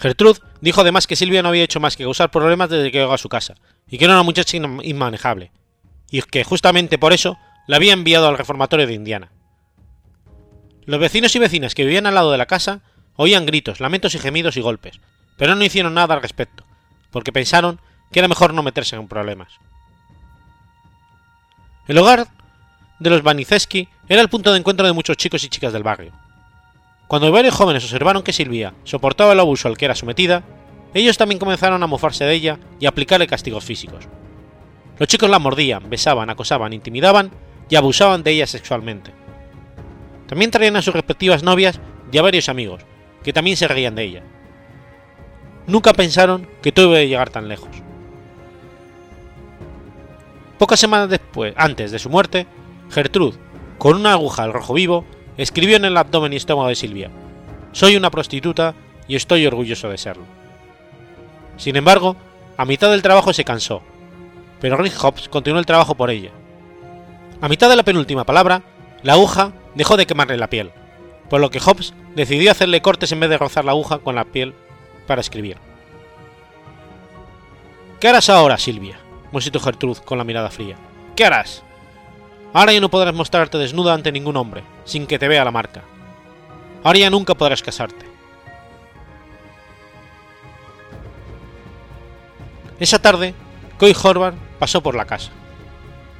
[0.00, 3.12] Gertrude dijo además que Silvia no había hecho más que causar problemas desde que llegó
[3.12, 5.52] a su casa, y que era una muchacha inmanejable,
[6.10, 7.36] y que justamente por eso
[7.66, 9.30] la había enviado al reformatorio de Indiana.
[10.86, 12.80] Los vecinos y vecinas que vivían al lado de la casa
[13.16, 15.00] oían gritos, lamentos y gemidos y golpes,
[15.36, 16.64] pero no hicieron nada al respecto,
[17.10, 17.78] porque pensaron
[18.10, 19.52] que era mejor no meterse en problemas.
[21.86, 22.28] El hogar
[23.00, 26.12] de los Vaniceski era el punto de encuentro de muchos chicos y chicas del barrio.
[27.08, 30.44] Cuando varios jóvenes observaron que Silvia soportaba el abuso al que era sometida,
[30.94, 34.06] ellos también comenzaron a mofarse de ella y a aplicarle castigos físicos.
[34.98, 37.30] Los chicos la mordían, besaban, acosaban, intimidaban
[37.68, 39.12] y abusaban de ella sexualmente.
[40.28, 41.80] También traían a sus respectivas novias
[42.12, 42.82] y a varios amigos,
[43.24, 44.22] que también se reían de ella.
[45.66, 47.70] Nunca pensaron que todo iba a llegar tan lejos.
[50.58, 52.46] Pocas semanas después, antes de su muerte,
[52.90, 53.38] Gertrude,
[53.78, 55.04] con una aguja al rojo vivo,
[55.36, 57.10] escribió en el abdomen y estómago de Silvia:
[57.72, 58.74] Soy una prostituta
[59.06, 60.24] y estoy orgulloso de serlo.
[61.56, 62.16] Sin embargo,
[62.56, 63.82] a mitad del trabajo se cansó,
[64.60, 66.30] pero Rick Hobbs continuó el trabajo por ella.
[67.40, 68.62] A mitad de la penúltima palabra,
[69.02, 70.72] la aguja dejó de quemarle la piel,
[71.30, 74.24] por lo que Hobbes decidió hacerle cortes en vez de rozar la aguja con la
[74.24, 74.54] piel
[75.06, 75.56] para escribir.
[78.00, 78.98] ¿Qué harás ahora, Silvia?
[79.32, 80.76] musitó Gertrude con la mirada fría.
[81.14, 81.62] ¿Qué harás?
[82.52, 85.82] Ahora ya no podrás mostrarte desnuda ante ningún hombre, sin que te vea la marca.
[86.82, 88.06] Ahora ya nunca podrás casarte.
[92.80, 93.34] Esa tarde,
[93.78, 95.30] Coy Horvath pasó por la casa.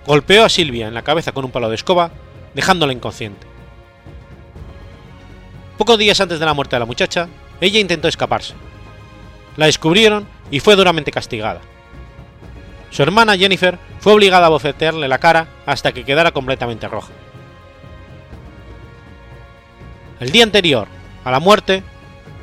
[0.07, 2.11] Golpeó a Silvia en la cabeza con un palo de escoba,
[2.55, 3.47] dejándola inconsciente.
[5.79, 7.29] Pocos días antes de la muerte de la muchacha,
[7.61, 8.55] ella intentó escaparse.
[9.57, 11.61] La descubrieron y fue duramente castigada.
[12.91, 17.13] Su hermana Jennifer fue obligada a bofetearle la cara hasta que quedara completamente roja.
[20.19, 20.89] El día anterior
[21.25, 21.83] a la muerte,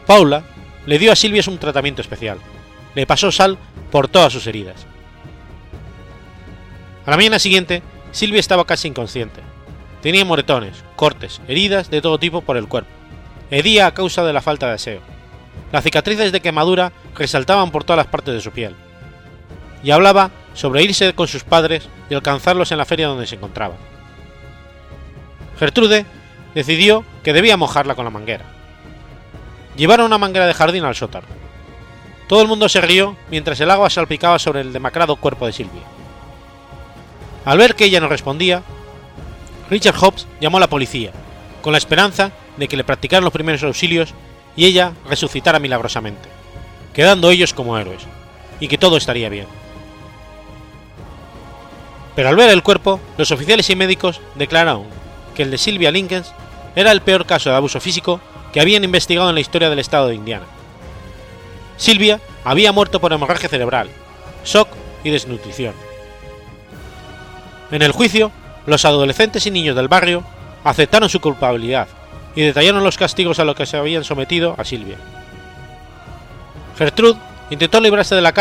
[0.05, 0.43] Paula
[0.85, 2.39] le dio a Silvia un tratamiento especial.
[2.95, 3.57] Le pasó sal
[3.91, 4.87] por todas sus heridas.
[7.05, 9.41] A la mañana siguiente, Silvia estaba casi inconsciente.
[10.01, 12.89] Tenía moretones, cortes, heridas de todo tipo por el cuerpo.
[13.51, 15.01] Hedía a causa de la falta de aseo.
[15.71, 18.75] Las cicatrices de quemadura resaltaban por todas las partes de su piel.
[19.87, 23.75] Y hablaba sobre irse con sus padres y alcanzarlos en la feria donde se encontraba.
[25.57, 26.05] Gertrude
[26.53, 28.43] decidió que debía mojarla con la manguera.
[29.77, 31.27] Llevaron una manguera de jardín al sótano.
[32.27, 35.83] Todo el mundo se rió mientras el agua salpicaba sobre el demacrado cuerpo de Silvia.
[37.45, 38.63] Al ver que ella no respondía,
[39.69, 41.13] Richard Hobbs llamó a la policía,
[41.61, 44.13] con la esperanza de que le practicaran los primeros auxilios
[44.53, 46.27] y ella resucitara milagrosamente,
[46.93, 48.01] quedando ellos como héroes,
[48.59, 49.47] y que todo estaría bien.
[52.17, 54.87] Pero al ver el cuerpo, los oficiales y médicos declararon
[55.35, 56.33] que el de Silvia Linkens
[56.75, 58.19] era el peor caso de abuso físico
[58.51, 60.47] que habían investigado en la historia del estado de Indiana.
[61.77, 63.91] Silvia había muerto por hemorragia cerebral,
[64.43, 64.67] shock
[65.03, 65.75] y desnutrición.
[67.69, 68.31] En el juicio,
[68.65, 70.23] los adolescentes y niños del barrio
[70.63, 71.87] aceptaron su culpabilidad
[72.35, 74.97] y detallaron los castigos a los que se habían sometido a Silvia.
[76.79, 77.19] Gertrude
[77.51, 78.31] intentó librarse de la,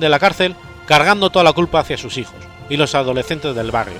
[0.00, 3.98] de la cárcel cargando toda la culpa hacia sus hijos y los adolescentes del barrio,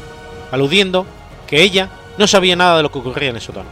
[0.51, 1.05] aludiendo
[1.47, 3.69] que ella no sabía nada de lo que ocurría en ese tono.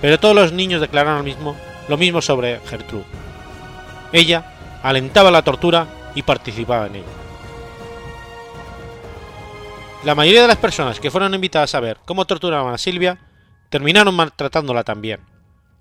[0.00, 1.56] Pero todos los niños declararon lo mismo,
[1.88, 3.04] lo mismo sobre Gertrude.
[4.12, 7.06] Ella alentaba la tortura y participaba en ella.
[10.04, 13.18] La mayoría de las personas que fueron invitadas a ver cómo torturaban a Silvia
[13.68, 15.20] terminaron maltratándola también.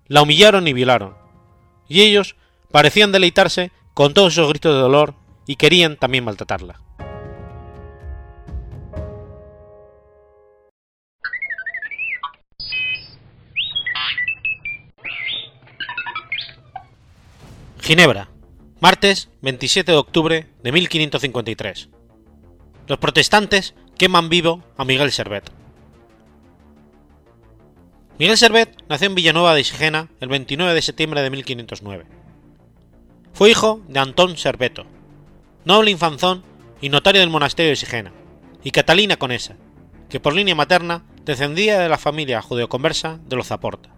[0.08, 1.15] La humillaron y violaron.
[1.88, 2.36] Y ellos
[2.72, 5.13] parecían deleitarse con todos esos gritos de dolor
[5.46, 6.82] y querían también maltratarla.
[17.88, 18.30] Ginebra,
[18.82, 21.88] martes 27 de octubre de 1553.
[22.86, 25.50] Los protestantes queman vivo a Miguel Servet.
[28.19, 32.06] Miguel Servet nació en Villanueva de Sigena el 29 de septiembre de 1509.
[33.32, 34.86] Fue hijo de Antón Serveto,
[35.63, 36.43] noble infanzón
[36.82, 38.12] y notario del monasterio de Sigena,
[38.65, 39.56] y Catalina Conesa,
[40.10, 43.95] que por línea materna descendía de la familia judeoconversa de los Zaporta.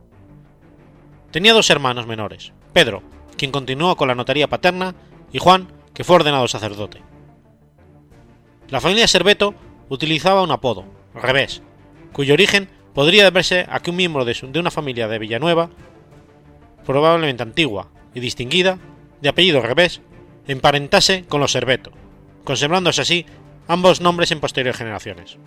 [1.32, 3.02] Tenía dos hermanos menores, Pedro,
[3.39, 4.93] quien continuó con la notaría paterna,
[5.32, 7.02] y Juan, que fue ordenado sacerdote.
[8.67, 9.56] La familia Serveto
[9.88, 11.63] utilizaba un apodo, Revés,
[12.12, 15.69] cuyo origen podría deberse a que un miembro de, una familia de Villanueva,
[16.86, 18.78] probablemente antigua y distinguida,
[19.21, 20.02] de apellido Revés,
[20.47, 21.91] emparentase con los Serveto,
[22.43, 23.25] conservándose así
[23.67, 25.38] ambos nombres en posteriores generaciones.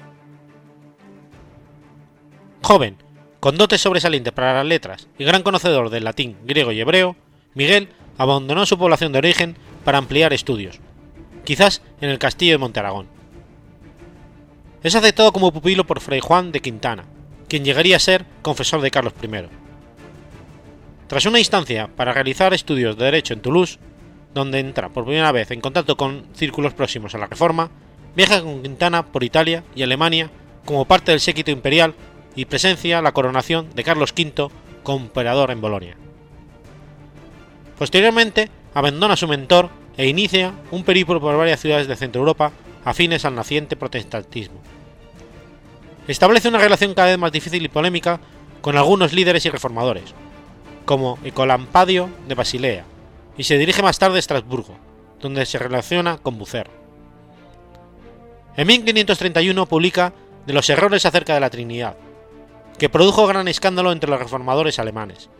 [2.63, 2.97] Joven,
[3.39, 7.17] con dotes sobresalientes para las letras y gran conocedor del latín, griego y hebreo,
[7.55, 7.89] Miguel
[8.19, 10.81] abandonó su población de origen para ampliar estudios,
[11.45, 13.07] quizás en el castillo de Montearagón.
[14.83, 17.05] Es aceptado como pupilo por Fray Juan de Quintana,
[17.49, 19.29] quien llegaría a ser confesor de Carlos I.
[21.07, 23.79] Tras una instancia para realizar estudios de Derecho en Toulouse,
[24.35, 27.71] donde entra por primera vez en contacto con círculos próximos a la Reforma,
[28.17, 30.31] viaja con Quintana por Italia y Alemania
[30.65, 31.95] como parte del séquito imperial
[32.35, 34.49] y presencia la coronación de Carlos V
[34.83, 35.97] como emperador en Bolonia.
[37.83, 42.53] Posteriormente, abandona a su mentor e inicia un periplo por varias ciudades de Centro Europa
[42.85, 44.61] afines al naciente protestantismo.
[46.07, 48.21] Establece una relación cada vez más difícil y polémica
[48.61, 50.15] con algunos líderes y reformadores,
[50.85, 52.85] como Ecolampadio de Basilea,
[53.37, 54.77] y se dirige más tarde a Estrasburgo,
[55.21, 56.71] donde se relaciona con Bucer.
[58.57, 60.13] En 1531 publica
[60.47, 61.97] De los errores acerca de la Trinidad,
[62.79, 65.31] que produjo gran escándalo entre los reformadores alemanes,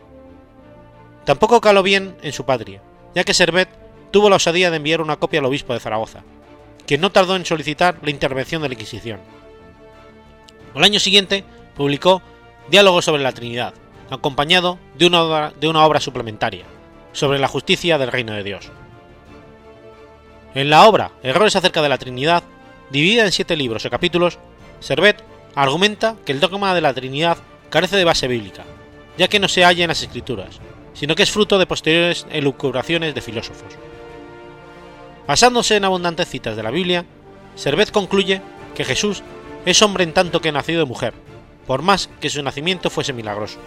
[1.25, 2.81] Tampoco caló bien en su patria,
[3.15, 3.69] ya que Servet
[4.11, 6.23] tuvo la osadía de enviar una copia al obispo de Zaragoza,
[6.85, 9.19] quien no tardó en solicitar la intervención de la Inquisición.
[10.75, 11.43] Al año siguiente
[11.75, 12.21] publicó
[12.69, 13.73] Diálogos sobre la Trinidad,
[14.09, 16.65] acompañado de una obra, de una obra suplementaria,
[17.13, 18.69] sobre la justicia del reino de Dios.
[20.55, 22.43] En la obra Errores acerca de la Trinidad,
[22.91, 24.39] dividida en siete libros o capítulos,
[24.79, 25.23] Servet
[25.55, 27.37] argumenta que el dogma de la Trinidad
[27.69, 28.63] carece de base bíblica,
[29.17, 30.59] ya que no se halla en las Escrituras,
[30.93, 33.73] sino que es fruto de posteriores elucubraciones de filósofos.
[35.27, 37.05] Basándose en abundantes citas de la Biblia,
[37.55, 38.41] Servet concluye
[38.75, 39.23] que Jesús
[39.65, 41.13] es hombre en tanto que nacido de mujer,
[41.65, 43.59] por más que su nacimiento fuese milagroso.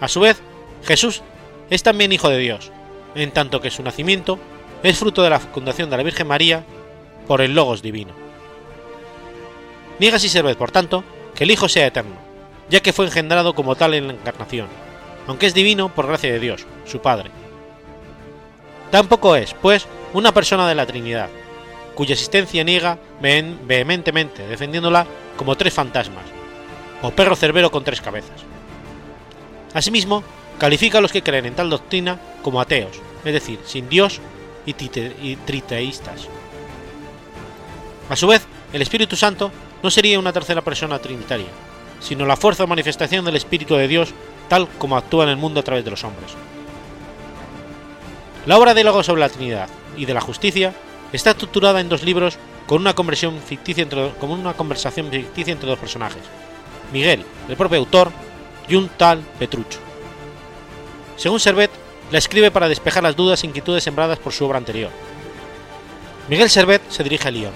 [0.00, 0.40] A su vez,
[0.84, 1.22] Jesús
[1.70, 2.70] es también hijo de Dios,
[3.14, 4.38] en tanto que su nacimiento
[4.82, 6.64] es fruto de la fecundación de la Virgen María
[7.26, 8.12] por el Logos divino.
[9.98, 11.02] Niega Servet, por tanto,
[11.34, 12.14] que el Hijo sea eterno,
[12.70, 14.68] ya que fue engendrado como tal en la encarnación,
[15.28, 17.30] aunque es divino por gracia de Dios, su Padre.
[18.90, 21.28] Tampoco es, pues, una persona de la Trinidad,
[21.94, 25.06] cuya existencia niega vehementemente, defendiéndola
[25.36, 26.24] como tres fantasmas,
[27.02, 28.40] o perro cerbero con tres cabezas.
[29.74, 30.24] Asimismo,
[30.58, 34.20] califica a los que creen en tal doctrina como ateos, es decir, sin Dios
[34.64, 36.26] y, triteístas.
[38.08, 39.52] A su vez, el Espíritu Santo
[39.82, 41.48] no sería una tercera persona trinitaria,
[42.00, 44.14] sino la fuerza o manifestación del Espíritu de Dios
[44.48, 46.32] tal como actúa en el mundo a través de los hombres.
[48.46, 50.74] La obra de Logos sobre la Trinidad y de la Justicia
[51.12, 55.78] está estructurada en dos libros con una, conversión ficticia entre, una conversación ficticia entre dos
[55.78, 56.22] personajes,
[56.92, 58.10] Miguel, el propio autor,
[58.68, 59.78] y un tal Petrucho.
[61.16, 61.70] Según Servet,
[62.10, 64.90] la escribe para despejar las dudas e inquietudes sembradas por su obra anterior.
[66.28, 67.52] Miguel Servet se dirige a Lyon.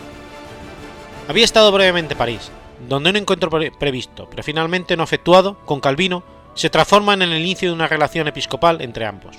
[1.28, 2.51] Había estado brevemente en París,
[2.88, 6.22] donde un encuentro previsto, pero finalmente no efectuado, con Calvino,
[6.55, 9.37] se transforma en el inicio de una relación episcopal entre ambos.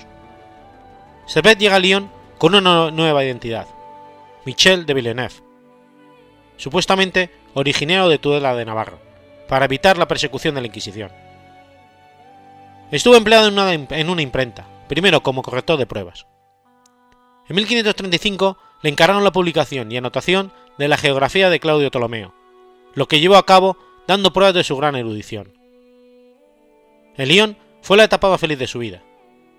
[1.26, 3.66] Servet llega a Lyon con una nueva identidad,
[4.44, 5.34] Michel de Villeneuve,
[6.56, 8.98] supuestamente originario de Tudela de Navarra,
[9.48, 11.10] para evitar la persecución de la Inquisición.
[12.90, 16.26] Estuvo empleado en una, en una imprenta, primero como corrector de pruebas.
[17.48, 22.34] En 1535 le encargaron la publicación y anotación de la geografía de Claudio Ptolomeo,
[22.94, 25.53] lo que llevó a cabo dando pruebas de su gran erudición.
[27.16, 29.02] En Lyon fue la etapa más feliz de su vida.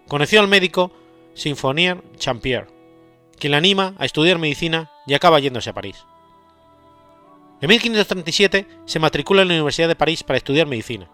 [0.08, 0.92] Conoció al médico
[1.34, 2.68] Sinfonier Champier,
[3.40, 6.06] quien le anima a estudiar medicina y acaba yéndose a París.
[7.62, 11.10] En 1537 se matricula en la Universidad de París para estudiar medicina.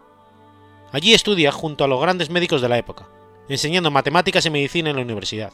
[0.91, 3.07] Allí estudia junto a los grandes médicos de la época,
[3.47, 5.53] enseñando matemáticas y medicina en la universidad.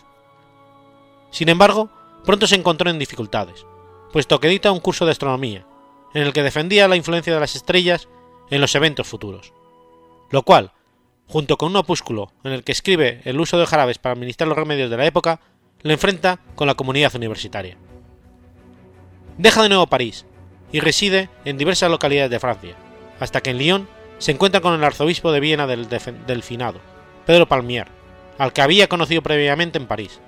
[1.29, 1.89] Sin embargo,
[2.23, 3.65] pronto se encontró en dificultades,
[4.13, 5.67] puesto que edita un curso de astronomía,
[6.13, 8.07] en el que defendía la influencia de las estrellas
[8.49, 9.53] en los eventos futuros,
[10.29, 10.71] lo cual,
[11.27, 14.57] junto con un opúsculo en el que escribe el uso de jarabes para administrar los
[14.57, 15.39] remedios de la época,
[15.81, 17.77] le enfrenta con la comunidad universitaria.
[19.37, 20.25] Deja de nuevo París
[20.71, 22.75] y reside en diversas localidades de Francia,
[23.19, 26.79] hasta que en Lyon se encuentra con el arzobispo de Viena del, del finado,
[27.25, 27.87] Pedro Palmier,
[28.37, 30.19] al que había conocido previamente en París.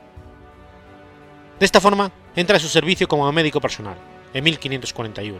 [1.59, 3.97] De esta forma, entra a su servicio como médico personal,
[4.33, 5.39] en 1541.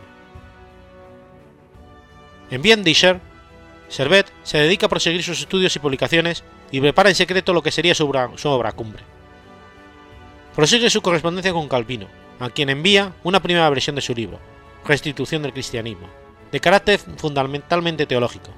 [2.52, 3.22] En Bien d'Ischer,
[3.90, 7.72] Servet se dedica a proseguir sus estudios y publicaciones y prepara en secreto lo que
[7.72, 9.04] sería su obra, su obra cumbre.
[10.56, 12.08] Prosigue su correspondencia con Calvino,
[12.40, 14.40] a quien envía una primera versión de su libro,
[14.86, 16.08] Restitución del Cristianismo,
[16.52, 18.52] de carácter fundamentalmente teológico,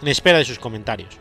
[0.00, 1.18] en espera de sus comentarios.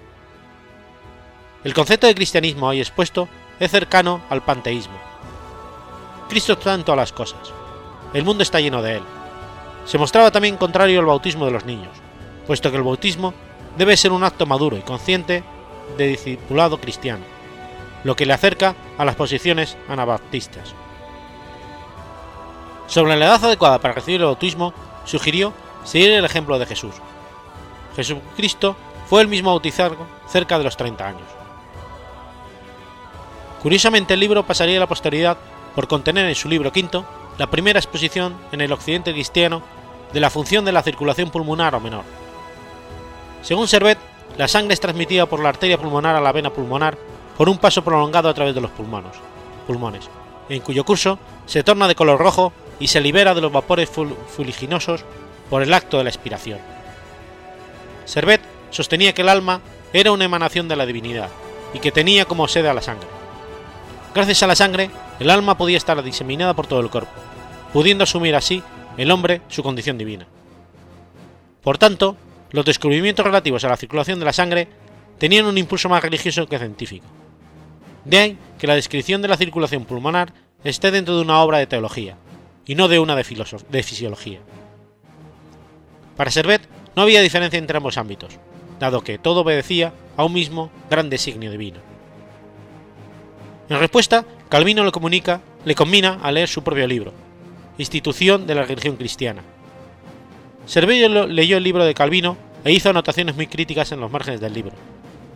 [1.64, 3.28] El concepto de cristianismo ahí expuesto
[3.60, 5.00] es cercano al panteísmo.
[6.30, 7.52] Cristo está en todas las cosas.
[8.14, 9.04] El mundo está lleno de él.
[9.86, 11.92] Se mostraba también contrario al bautismo de los niños,
[12.46, 13.34] puesto que el bautismo
[13.78, 15.44] debe ser un acto maduro y consciente
[15.98, 17.24] de discipulado cristiano,
[18.04, 20.74] lo que le acerca a las posiciones anabaptistas.
[22.88, 24.74] Sobre la edad adecuada para recibir el bautismo,
[25.06, 25.54] sugirió
[25.84, 26.96] seguir el ejemplo de Jesús.
[27.96, 28.76] Jesucristo
[29.08, 29.98] fue el mismo bautizado
[30.28, 31.28] cerca de los 30 años.
[33.62, 35.38] Curiosamente el libro pasaría a la posteridad
[35.74, 37.06] por contener en su libro quinto
[37.38, 39.62] la primera exposición en el occidente cristiano
[40.14, 42.04] de la función de la circulación pulmonar o menor.
[43.46, 44.00] Según Servet,
[44.40, 46.98] la sangre es transmitida por la arteria pulmonar a la vena pulmonar
[47.38, 49.12] por un paso prolongado a través de los pulmones,
[49.68, 50.10] pulmones
[50.50, 55.06] en cuyo curso se torna de color rojo y se libera de los vapores fuliginosos
[55.48, 56.58] por el acto de la expiración.
[58.06, 58.42] Servet
[58.72, 59.62] sostenía que el alma
[59.94, 61.30] era una emanación de la divinidad
[61.72, 63.08] y que tenía como sede a la sangre.
[64.16, 64.90] Gracias a la sangre,
[65.20, 67.12] el alma podía estar diseminada por todo el cuerpo,
[67.74, 68.64] pudiendo asumir así
[68.98, 70.26] el hombre su condición divina.
[71.62, 72.18] Por tanto,
[72.56, 74.70] los descubrimientos relativos a la circulación de la sangre
[75.18, 77.06] tenían un impulso más religioso que científico.
[78.06, 80.34] De ahí que la descripción de la circulación pulmonar
[80.64, 82.16] esté dentro de una obra de teología,
[82.66, 83.26] y no de una de,
[83.84, 84.40] fisiología.
[86.16, 86.62] Para Servet
[86.96, 88.40] no había diferencia entre ambos ámbitos,
[88.80, 91.80] dado que todo obedecía a un mismo gran designio divino.
[93.68, 97.12] En respuesta, Calvino le comunica, le combina a leer su propio libro,
[97.78, 99.42] Institución de la religión cristiana.
[100.66, 104.54] Servillo leyó el libro de Calvino e hizo anotaciones muy críticas en los márgenes del
[104.54, 104.74] libro,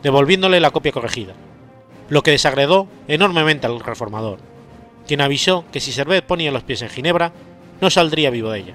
[0.01, 1.35] devolviéndole la copia corregida,
[2.09, 4.39] lo que desagradó enormemente al reformador,
[5.07, 7.31] quien avisó que si Servet ponía los pies en Ginebra,
[7.79, 8.73] no saldría vivo de ella.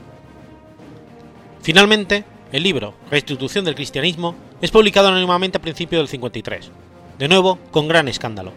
[1.62, 6.70] Finalmente, el libro Restitución del Cristianismo es publicado anónimamente a principios del 53,
[7.18, 8.52] de nuevo con gran escándalo.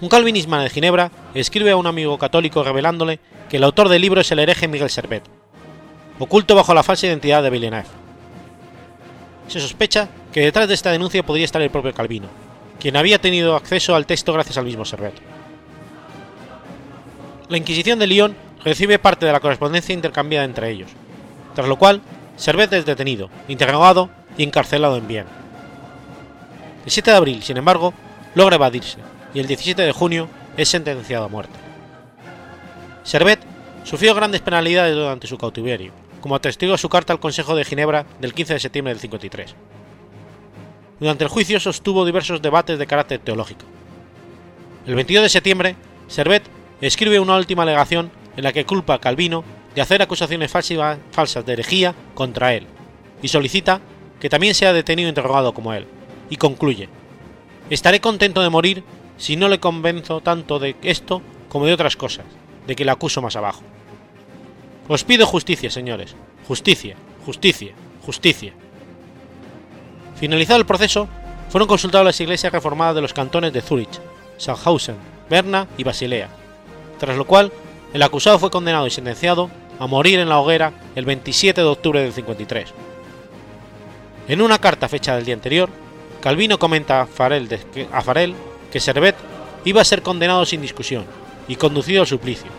[0.00, 3.18] Un calvinismo de Ginebra escribe a un amigo católico revelándole
[3.48, 5.24] que el autor del libro es el hereje Miguel Servet,
[6.20, 7.99] oculto bajo la falsa identidad de Villeneuve.
[9.50, 12.28] Se sospecha que detrás de esta denuncia podría estar el propio Calvino,
[12.78, 15.14] quien había tenido acceso al texto gracias al mismo Servet.
[17.48, 20.92] La Inquisición de Lyon recibe parte de la correspondencia intercambiada entre ellos,
[21.56, 22.00] tras lo cual
[22.36, 25.30] Servet es detenido, interrogado y encarcelado en Viena.
[26.84, 27.92] El 7 de abril, sin embargo,
[28.36, 28.98] logra evadirse
[29.34, 31.58] y el 17 de junio es sentenciado a muerte.
[33.02, 33.40] Servet
[33.82, 35.90] sufrió grandes penalidades durante su cautiverio,
[36.20, 39.54] como atestigó su carta al Consejo de Ginebra del 15 de septiembre del 53.
[40.98, 43.64] Durante el juicio sostuvo diversos debates de carácter teológico.
[44.86, 45.76] El 22 de septiembre,
[46.08, 46.42] Servet
[46.80, 49.44] escribe una última alegación en la que culpa a Calvino
[49.74, 52.66] de hacer acusaciones falsas de herejía contra él,
[53.22, 53.80] y solicita
[54.18, 55.86] que también sea detenido e interrogado como él,
[56.28, 56.88] y concluye,
[57.70, 58.84] estaré contento de morir
[59.16, 62.26] si no le convenzo tanto de esto como de otras cosas,
[62.66, 63.62] de que le acuso más abajo.
[64.90, 66.16] Os pido justicia, señores,
[66.48, 67.70] justicia, justicia,
[68.04, 68.52] justicia.
[70.16, 71.06] Finalizado el proceso,
[71.48, 74.00] fueron consultadas las iglesias reformadas de los cantones de Zurich,
[74.36, 74.96] Sachsenhausen,
[75.30, 76.28] Berna y Basilea,
[76.98, 77.52] tras lo cual
[77.94, 82.02] el acusado fue condenado y sentenciado a morir en la hoguera el 27 de octubre
[82.02, 82.74] del 53.
[84.26, 85.70] En una carta fecha del día anterior,
[86.20, 87.48] Calvino comenta a Farel,
[88.72, 89.14] que Servet
[89.64, 91.04] iba a ser condenado sin discusión
[91.46, 92.50] y conducido al suplicio,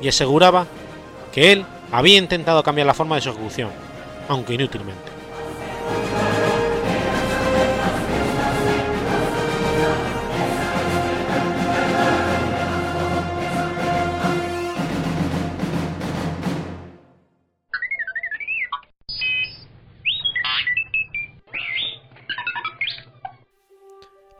[0.00, 0.68] y aseguraba
[1.32, 3.70] que él había intentado cambiar la forma de su ejecución,
[4.28, 5.10] aunque inútilmente.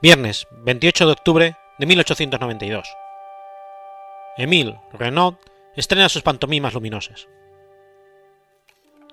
[0.02, 2.88] Viernes 28 de octubre de 1892.
[4.38, 5.34] Émile Renaud
[5.76, 7.28] estrena sus pantomimas luminosas.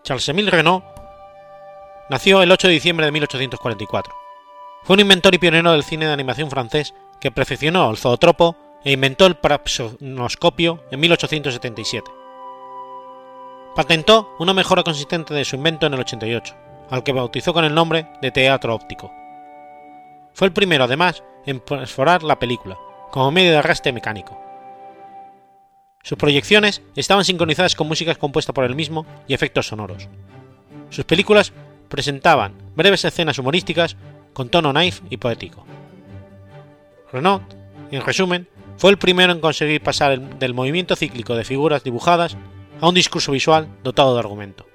[0.03, 0.83] Charles-Émile Renaud
[2.09, 4.13] nació el 8 de diciembre de 1844.
[4.83, 8.93] Fue un inventor y pionero del cine de animación francés que perfeccionó el zootropo e
[8.93, 12.09] inventó el praxinoscopio en 1877.
[13.75, 16.55] Patentó una mejora consistente de su invento en el 88,
[16.89, 19.11] al que bautizó con el nombre de teatro óptico.
[20.33, 22.77] Fue el primero, además, en perforar la película,
[23.11, 24.46] como medio de arrastre mecánico.
[26.07, 30.07] Sus proyecciones estaban sincronizadas con músicas compuestas por él mismo y efectos sonoros.
[30.89, 31.51] Sus películas
[31.89, 33.97] presentaban breves escenas humorísticas
[34.31, 35.65] con tono naif y poético.
[37.11, 37.41] Renaud,
[37.91, 38.47] en resumen,
[38.77, 42.37] fue el primero en conseguir pasar del movimiento cíclico de figuras dibujadas
[42.79, 44.65] a un discurso visual dotado de argumento.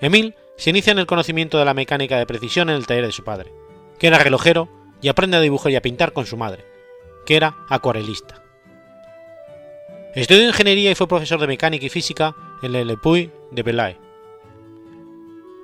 [0.00, 3.12] Emile se inicia en el conocimiento de la mecánica de precisión en el taller de
[3.12, 3.52] su padre,
[3.98, 4.70] que era relojero
[5.02, 6.64] y aprende a dibujar y a pintar con su madre,
[7.26, 8.42] que era acuarelista.
[10.14, 13.96] Estudió ingeniería y fue profesor de mecánica y física en el Puy de Belaye.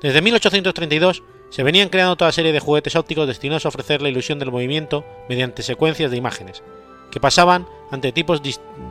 [0.01, 4.39] Desde 1832 se venían creando toda serie de juguetes ópticos destinados a ofrecer la ilusión
[4.39, 6.63] del movimiento mediante secuencias de imágenes,
[7.11, 8.41] que pasaban ante tipos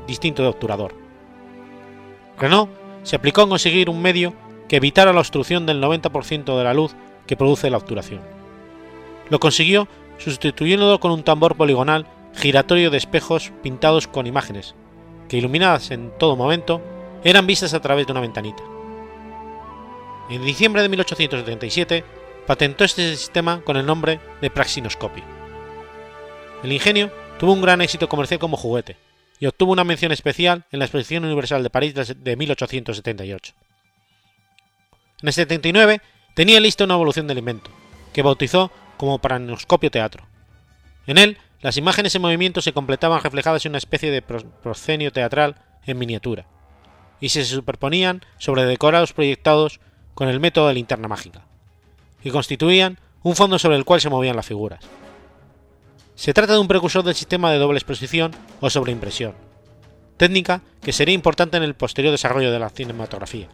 [0.07, 0.93] distintos de obturador.
[2.37, 2.69] Renault
[3.03, 4.33] se aplicó en conseguir un medio
[4.67, 6.95] que evitara la obstrucción del 90% de la luz
[7.27, 8.19] que produce la obturación.
[9.29, 9.87] Lo consiguió
[10.17, 14.75] sustituyéndolo con un tambor poligonal giratorio de espejos pintados con imágenes,
[15.35, 16.81] iluminadas en todo momento
[17.23, 18.63] eran vistas a través de una ventanita.
[20.29, 22.03] En diciembre de 1877
[22.47, 25.23] patentó este sistema con el nombre de praxinoscopio.
[26.63, 28.97] El ingenio tuvo un gran éxito comercial como juguete
[29.39, 33.53] y obtuvo una mención especial en la Exposición Universal de París de 1878.
[35.21, 36.01] En el 79
[36.33, 37.69] tenía lista una evolución del invento,
[38.13, 40.25] que bautizó como paranoscopio teatro.
[41.07, 45.55] En él, las imágenes en movimiento se completaban reflejadas en una especie de proscenio teatral
[45.87, 46.45] en miniatura,
[47.19, 49.79] y se superponían sobre decorados proyectados
[50.13, 51.41] con el método de linterna mágica,
[52.23, 54.85] y constituían un fondo sobre el cual se movían las figuras.
[56.13, 59.33] Se trata de un precursor del sistema de doble exposición o sobreimpresión,
[60.17, 63.47] técnica que sería importante en el posterior desarrollo de la cinematografía.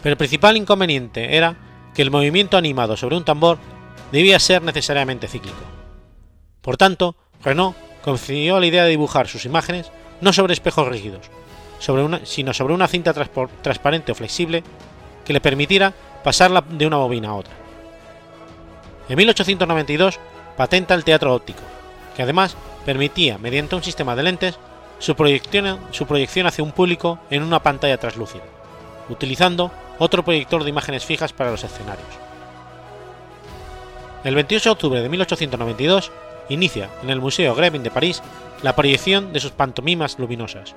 [0.00, 1.56] Pero el principal inconveniente era
[1.92, 3.58] que el movimiento animado sobre un tambor
[4.12, 5.79] debía ser necesariamente cíclico.
[6.62, 9.90] Por tanto, Renault concibió la idea de dibujar sus imágenes
[10.20, 11.30] no sobre espejos rígidos,
[12.24, 13.14] sino sobre una cinta
[13.62, 14.62] transparente o flexible
[15.24, 17.54] que le permitiera pasarla de una bobina a otra.
[19.08, 20.18] En 1892
[20.56, 21.62] patenta el teatro óptico,
[22.14, 24.58] que además permitía, mediante un sistema de lentes,
[24.98, 28.44] su proyección, su proyección hacia un público en una pantalla translúcida,
[29.08, 32.06] utilizando otro proyector de imágenes fijas para los escenarios.
[34.22, 36.12] El 28 de octubre de 1892
[36.50, 38.22] inicia en el Museo Grebin de París
[38.62, 40.74] la proyección de sus pantomimas luminosas,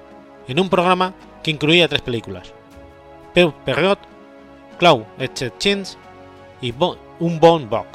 [0.48, 1.14] en un programa
[1.44, 2.54] que incluía tres películas:
[3.34, 4.00] Peu Perriot,
[4.80, 5.98] Clau Etchechins
[6.62, 6.74] y
[7.20, 7.88] Un Bon Boc.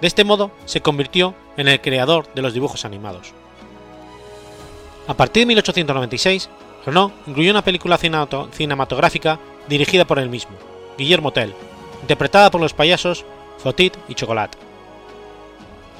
[0.00, 3.32] De este modo se convirtió en el creador de los dibujos animados.
[5.06, 6.48] A partir de 1896,
[6.84, 9.38] Renault incluyó una película cinematográfica
[9.68, 10.56] dirigida por él mismo,
[10.98, 11.54] Guillermo Tell,
[12.00, 13.24] interpretada por los payasos
[13.58, 14.58] Fotit y Chocolate.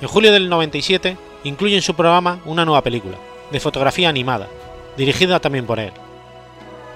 [0.03, 3.17] En julio del 97 incluye en su programa una nueva película,
[3.53, 4.49] de fotografía animada,
[4.97, 5.93] dirigida también por él,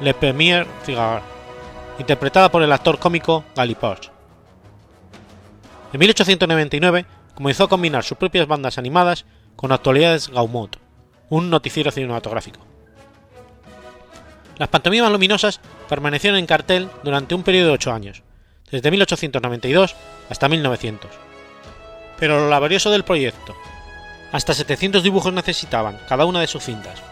[0.01, 1.23] Le Premier Figaro,
[2.01, 4.11] interpretada por el actor cómico Gali Porsche.
[5.93, 10.75] En 1899 comenzó a combinar sus propias bandas animadas con actualidades Gaumont,
[11.29, 12.59] un noticiero cinematográfico.
[14.59, 18.25] Las pantomimas luminosas permanecieron en cartel durante un periodo de ocho años,
[18.69, 19.95] desde 1892
[20.29, 21.26] hasta 1900.
[22.19, 23.55] Pero lo laborioso del proyecto,
[24.33, 27.03] hasta 700 dibujos necesitaban cada una de sus cintas,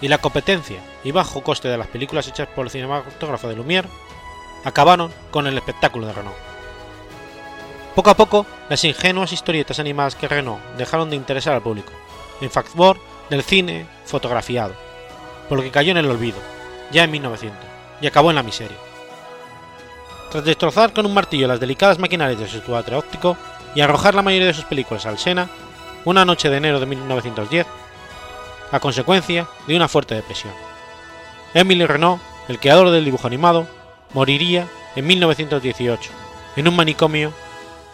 [0.00, 3.88] y la competencia y bajo coste de las películas hechas por el cinematógrafo de Lumière,
[4.64, 6.36] acabaron con el espectáculo de Renault.
[7.94, 11.92] Poco a poco, las ingenuas historietas animadas que Renault dejaron de interesar al público,
[12.40, 12.98] en favor
[13.28, 14.74] del cine fotografiado,
[15.48, 16.38] por lo que cayó en el olvido,
[16.90, 17.58] ya en 1900,
[18.00, 18.76] y acabó en la miseria.
[20.30, 23.36] Tras destrozar con un martillo las delicadas maquinarias de su teatro óptico
[23.74, 25.48] y arrojar la mayoría de sus películas al Sena,
[26.04, 27.66] una noche de enero de 1910,
[28.70, 30.52] a consecuencia de una fuerte depresión.
[31.54, 33.66] Emily Renault, el creador del dibujo animado,
[34.14, 34.66] moriría
[34.96, 36.10] en 1918
[36.56, 37.32] en un manicomio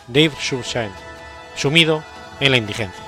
[0.07, 0.91] Dave Sursain,
[1.55, 2.03] sumido
[2.41, 3.08] en la indigencia.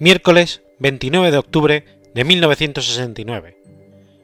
[0.00, 1.84] Miércoles 29 de octubre
[2.14, 3.58] de 1969.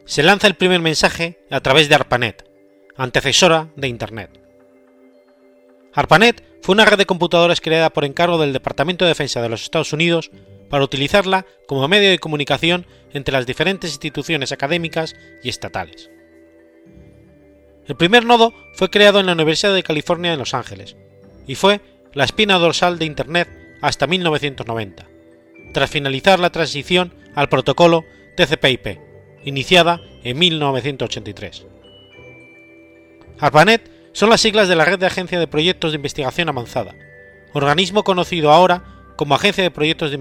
[0.07, 2.49] Se lanza el primer mensaje a través de ARPANET,
[2.97, 4.41] antecesora de Internet.
[5.93, 9.65] ARPANET fue una red de computadoras creada por encargo del Departamento de Defensa de los
[9.65, 10.31] Estados Unidos
[10.71, 16.11] para utilizarla como medio de comunicación entre las diferentes instituciones académicas y estatales.
[17.87, 20.97] El primer nodo fue creado en la Universidad de California en Los Ángeles
[21.47, 21.83] y fue
[22.15, 23.51] la espina dorsal de Internet
[23.83, 25.16] hasta 1990
[25.73, 28.05] tras finalizar la transición al protocolo
[28.37, 29.01] TCP/IP,
[29.45, 31.67] iniciada en 1983.
[33.39, 36.95] ARPANET son las siglas de la Red de Agencia de Proyectos de Investigación Avanzada,
[37.53, 38.85] organismo conocido ahora
[39.17, 40.17] como Agencia de Proyectos de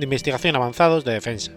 [0.00, 1.52] Investigación Avanzados de Defensa.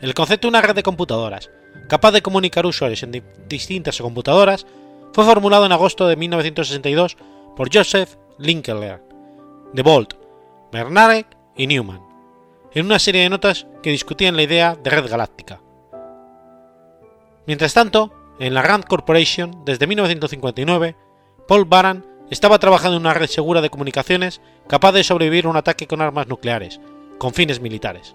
[0.00, 1.50] El concepto de una red de computadoras,
[1.88, 4.66] capaz de comunicar usuarios en distintas computadoras,
[5.12, 7.16] fue formulado en agosto de 1962
[7.56, 9.02] por Joseph Linklater,
[9.72, 10.14] de Bolt,
[10.70, 12.00] Bernarek y Newman,
[12.74, 15.60] en una serie de notas que discutían la idea de red galáctica.
[17.46, 20.96] Mientras tanto, en la Rand Corporation, desde 1959,
[21.46, 25.56] Paul Baran estaba trabajando en una red segura de comunicaciones capaz de sobrevivir a un
[25.56, 26.80] ataque con armas nucleares,
[27.18, 28.14] con fines militares.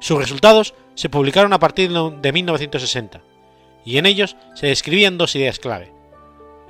[0.00, 3.22] Sus resultados se publicaron a partir de 1960,
[3.86, 5.92] y en ellos se describían dos ideas clave.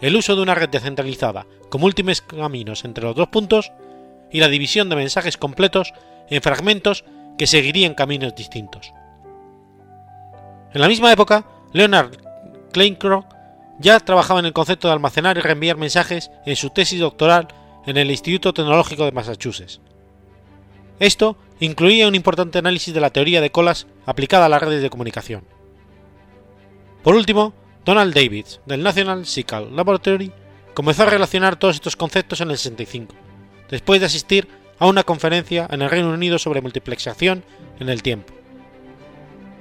[0.00, 3.72] El uso de una red descentralizada como últimos caminos entre los dos puntos
[4.30, 5.92] y la división de mensajes completos
[6.28, 7.04] en fragmentos
[7.38, 8.92] que seguirían caminos distintos.
[10.72, 12.16] En la misma época, Leonard
[12.72, 13.26] Kleinkrock
[13.78, 17.48] ya trabajaba en el concepto de almacenar y reenviar mensajes en su tesis doctoral
[17.86, 19.80] en el Instituto Tecnológico de Massachusetts.
[21.00, 24.90] Esto incluía un importante análisis de la teoría de colas aplicada a las redes de
[24.90, 25.44] comunicación.
[27.02, 27.52] Por último,
[27.84, 30.32] Donald Davids, del National Signal Laboratory,
[30.72, 33.14] comenzó a relacionar todos estos conceptos en el 65,
[33.70, 34.48] después de asistir
[34.78, 37.44] a una conferencia en el Reino Unido sobre multiplexación
[37.78, 38.32] en el tiempo.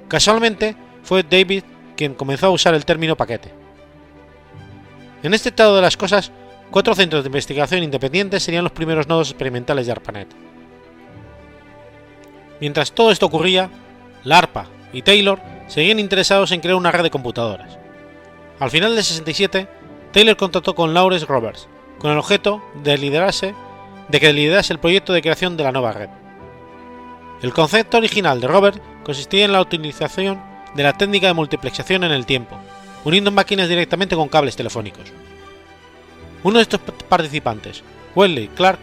[0.08, 1.64] Casualmente, fue David
[1.96, 3.52] quien comenzó a usar el término paquete.
[5.22, 6.32] En este estado de las cosas,
[6.70, 10.28] cuatro centros de investigación independientes serían los primeros nodos experimentales de ARPANET.
[12.60, 13.70] Mientras todo esto ocurría,
[14.24, 17.78] la ARPA y Taylor seguían interesados en crear una red de computadoras.
[18.60, 19.66] Al final del 67,
[20.12, 23.54] Taylor contactó con Lawrence Roberts, con el objeto de, liderarse,
[24.08, 26.10] de que liderase el proyecto de creación de la nueva red.
[27.42, 30.40] El concepto original de Roberts consistía en la utilización
[30.74, 32.56] de la técnica de multiplexación en el tiempo,
[33.04, 35.12] uniendo máquinas directamente con cables telefónicos.
[36.42, 37.82] Uno de estos participantes,
[38.14, 38.80] Wesley Clark,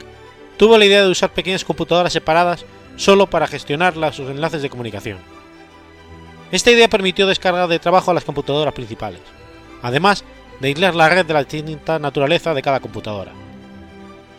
[0.57, 2.65] tuvo la idea de usar pequeñas computadoras separadas
[2.97, 5.17] solo para gestionar sus enlaces de comunicación.
[6.51, 9.21] Esta idea permitió descargar de trabajo a las computadoras principales,
[9.81, 10.23] además
[10.59, 13.31] de aislar la red de la distinta naturaleza de cada computadora.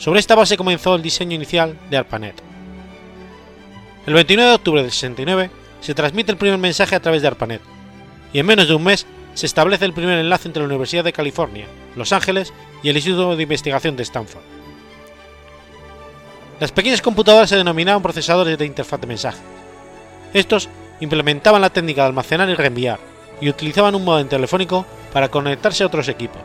[0.02, 2.34] Sobre esta base comenzó el diseño inicial de ARPANET.
[4.04, 5.48] El 29 de octubre del 69
[5.80, 7.60] se transmite el primer mensaje a través de ARPANET,
[8.32, 11.12] y en menos de un mes se establece el primer enlace entre la Universidad de
[11.12, 14.42] California, Los Ángeles y el Instituto de Investigación de Stanford.
[16.58, 19.38] Las pequeñas computadoras se denominaban procesadores de interfaz de mensaje.
[20.34, 22.98] Estos implementaban la técnica de almacenar y reenviar,
[23.40, 26.42] y utilizaban un modem telefónico para conectarse a otros equipos,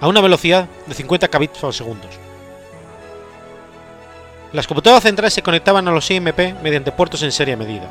[0.00, 2.27] a una velocidad de 50 kbps por segundo.
[4.52, 7.86] Las computadoras centrales se conectaban a los IMP mediante puertos en serie medida.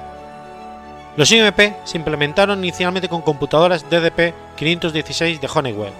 [1.15, 5.93] Los IMP se implementaron inicialmente con computadoras DDP-516 de Honeywell.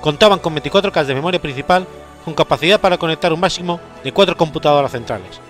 [0.00, 1.86] Contaban con 24K de memoria principal
[2.24, 5.40] con capacidad para conectar un máximo de 4 computadoras centrales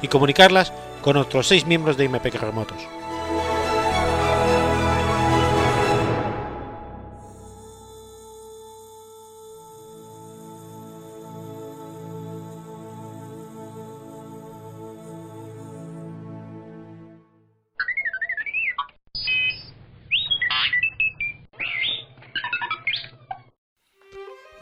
[0.00, 0.72] y comunicarlas
[1.02, 2.78] con otros 6 miembros de IMP remotos.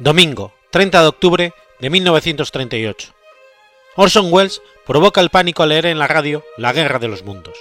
[0.02, 3.14] Domingo, 30 de octubre de 1938.
[3.94, 7.56] Orson Welles provoca el pánico al leer en la radio La Guerra de los Mundos.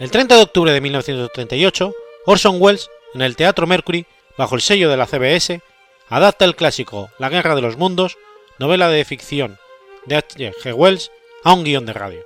[0.00, 1.94] El 30 de octubre de 1938,
[2.26, 4.06] Orson Welles, en el Teatro Mercury,
[4.36, 5.60] bajo el sello de la CBS,
[6.08, 8.18] adapta el clásico La Guerra de los Mundos,
[8.58, 9.60] novela de ficción
[10.06, 10.52] de H.
[10.64, 10.74] G.
[10.74, 11.12] Wells,
[11.44, 12.24] a un guion de radio.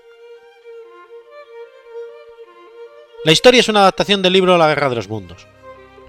[3.23, 5.47] La historia es una adaptación del libro La Guerra de los Mundos.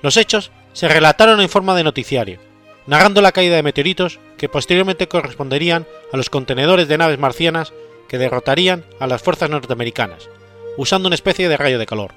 [0.01, 2.39] Los hechos se relataron en forma de noticiario,
[2.88, 7.74] narrando la caída de meteoritos que posteriormente corresponderían a los contenedores de naves marcianas
[8.07, 10.30] que derrotarían a las fuerzas norteamericanas,
[10.78, 12.13] usando una especie de rayo de calor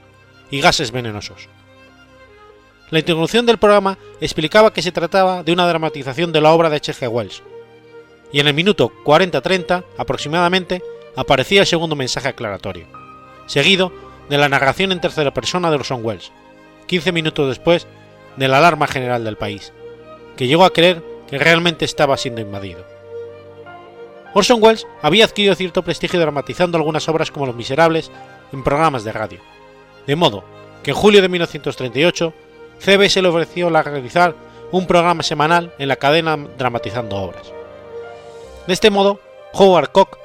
[0.50, 1.48] y gases venenosos.
[2.90, 6.76] La introducción del programa explicaba que se trataba de una dramatización de la obra de
[6.76, 7.08] H.G.
[7.08, 7.42] Wells,
[8.32, 10.82] y en el minuto 40-30 aproximadamente
[11.16, 12.86] aparecía el segundo mensaje aclaratorio,
[13.46, 13.92] seguido
[14.28, 16.32] de la narración en tercera persona de Orson Welles,
[16.86, 17.86] 15 minutos después
[18.36, 19.72] de la alarma general del país,
[20.36, 22.84] que llegó a creer que realmente estaba siendo invadido.
[24.34, 28.10] Orson Welles había adquirido cierto prestigio dramatizando algunas obras como Los Miserables
[28.52, 29.40] en programas de radio,
[30.06, 30.44] de modo
[30.82, 32.34] que en julio de 1938
[32.80, 34.34] CBS le ofreció realizar
[34.72, 37.52] un programa semanal en la cadena dramatizando obras.
[38.66, 39.20] De este modo,
[39.52, 40.18] Howard Koch,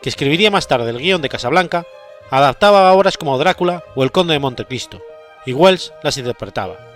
[0.00, 1.84] que escribiría más tarde el guion de Casablanca,
[2.30, 5.02] adaptaba obras como Drácula o El Conde de Montecristo,
[5.44, 6.89] y Wells las interpretaba.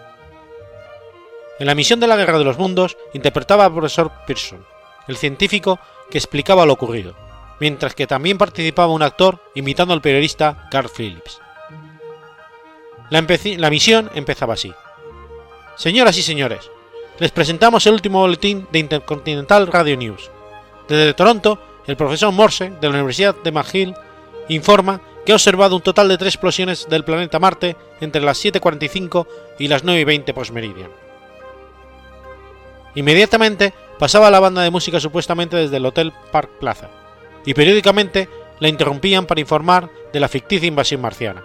[1.59, 4.65] En la misión de la Guerra de los Mundos interpretaba al profesor Pearson,
[5.07, 5.79] el científico
[6.11, 7.15] que explicaba lo ocurrido,
[7.61, 11.41] mientras que también participaba un actor imitando al periodista Carl Phillips.
[13.11, 13.25] La,
[13.59, 14.73] la misión empezaba así.
[15.77, 16.71] Señoras y señores,
[17.21, 20.31] les presentamos el último boletín de Intercontinental Radio News.
[20.89, 23.95] Desde Toronto, el profesor Morse de la Universidad de McGill
[24.49, 29.27] informa que ha observado un total de tres explosiones del planeta Marte entre las 7.45
[29.59, 31.04] y las 9.20 postmeridian.
[32.95, 36.91] Inmediatamente pasaba la banda de música supuestamente desde el Hotel Park Plaza,
[37.45, 38.29] y periódicamente
[38.61, 41.43] la interrumpían para informar de la ficticia invasión marciana.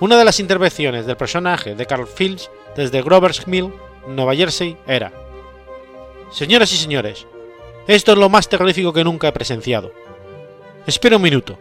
[0.00, 3.72] Una de las intervenciones del personaje de Carl Fields desde Grover's Mill,
[4.06, 5.12] Nueva Jersey, era:
[6.30, 7.26] Señoras y señores,
[7.86, 9.92] esto es lo más terrorífico que nunca he presenciado.
[10.86, 11.58] Espera un minuto,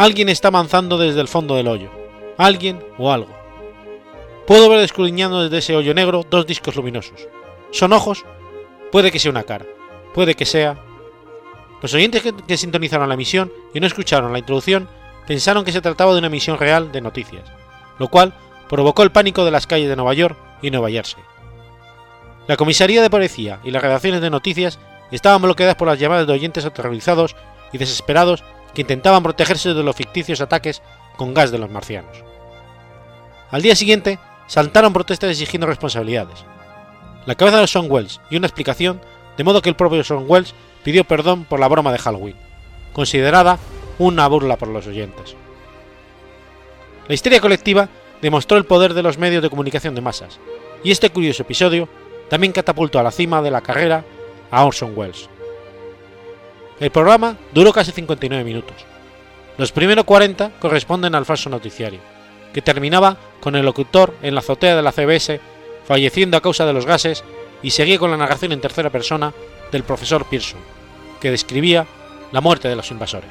[0.00, 1.90] Alguien está avanzando desde el fondo del hoyo.
[2.38, 3.39] Alguien o algo.
[4.50, 7.28] Puedo ver escudriñando desde ese hoyo negro dos discos luminosos.
[7.70, 8.24] ¿Son ojos?
[8.90, 9.64] Puede que sea una cara.
[10.12, 10.76] Puede que sea...
[11.80, 14.88] Los oyentes que, sintonizaron la emisión y no escucharon la introducción
[15.24, 17.44] pensaron que se trataba de una emisión real de noticias,
[18.00, 18.34] lo cual
[18.68, 21.22] provocó el pánico de las calles de Nueva York y Nueva Jersey.
[22.48, 24.80] La comisaría de policía y las redacciones de noticias
[25.12, 27.36] estaban bloqueadas por las llamadas de oyentes aterrorizados
[27.72, 28.42] y desesperados
[28.74, 30.82] que intentaban protegerse de los ficticios ataques
[31.16, 32.24] con gas de los marcianos.
[33.52, 34.18] Al día siguiente,
[34.50, 36.44] saltaron protestas exigiendo responsabilidades.
[37.24, 39.00] La cabeza de Son Wells y una explicación,
[39.36, 42.34] de modo que el propio Son Wells pidió perdón por la broma de Halloween,
[42.92, 43.60] considerada
[44.00, 45.36] una burla por los oyentes.
[47.06, 47.88] la histeria colectiva
[48.20, 50.40] demostró el poder de los medios de comunicación de masas,
[50.82, 51.88] y este curioso episodio
[52.28, 54.04] también catapultó a la cima de la carrera
[54.50, 55.28] a Orson Welles.
[56.80, 58.84] El programa duró casi 59 minutos.
[59.58, 62.00] Los primeros 40 corresponden al falso noticiario,
[62.52, 65.40] que terminaba con el locutor en la azotea de la CBS
[65.84, 67.24] falleciendo a causa de los gases
[67.62, 69.32] y seguía con la narración en tercera persona
[69.72, 70.60] del profesor Pearson,
[71.20, 71.86] que describía
[72.32, 73.30] la muerte de los invasores.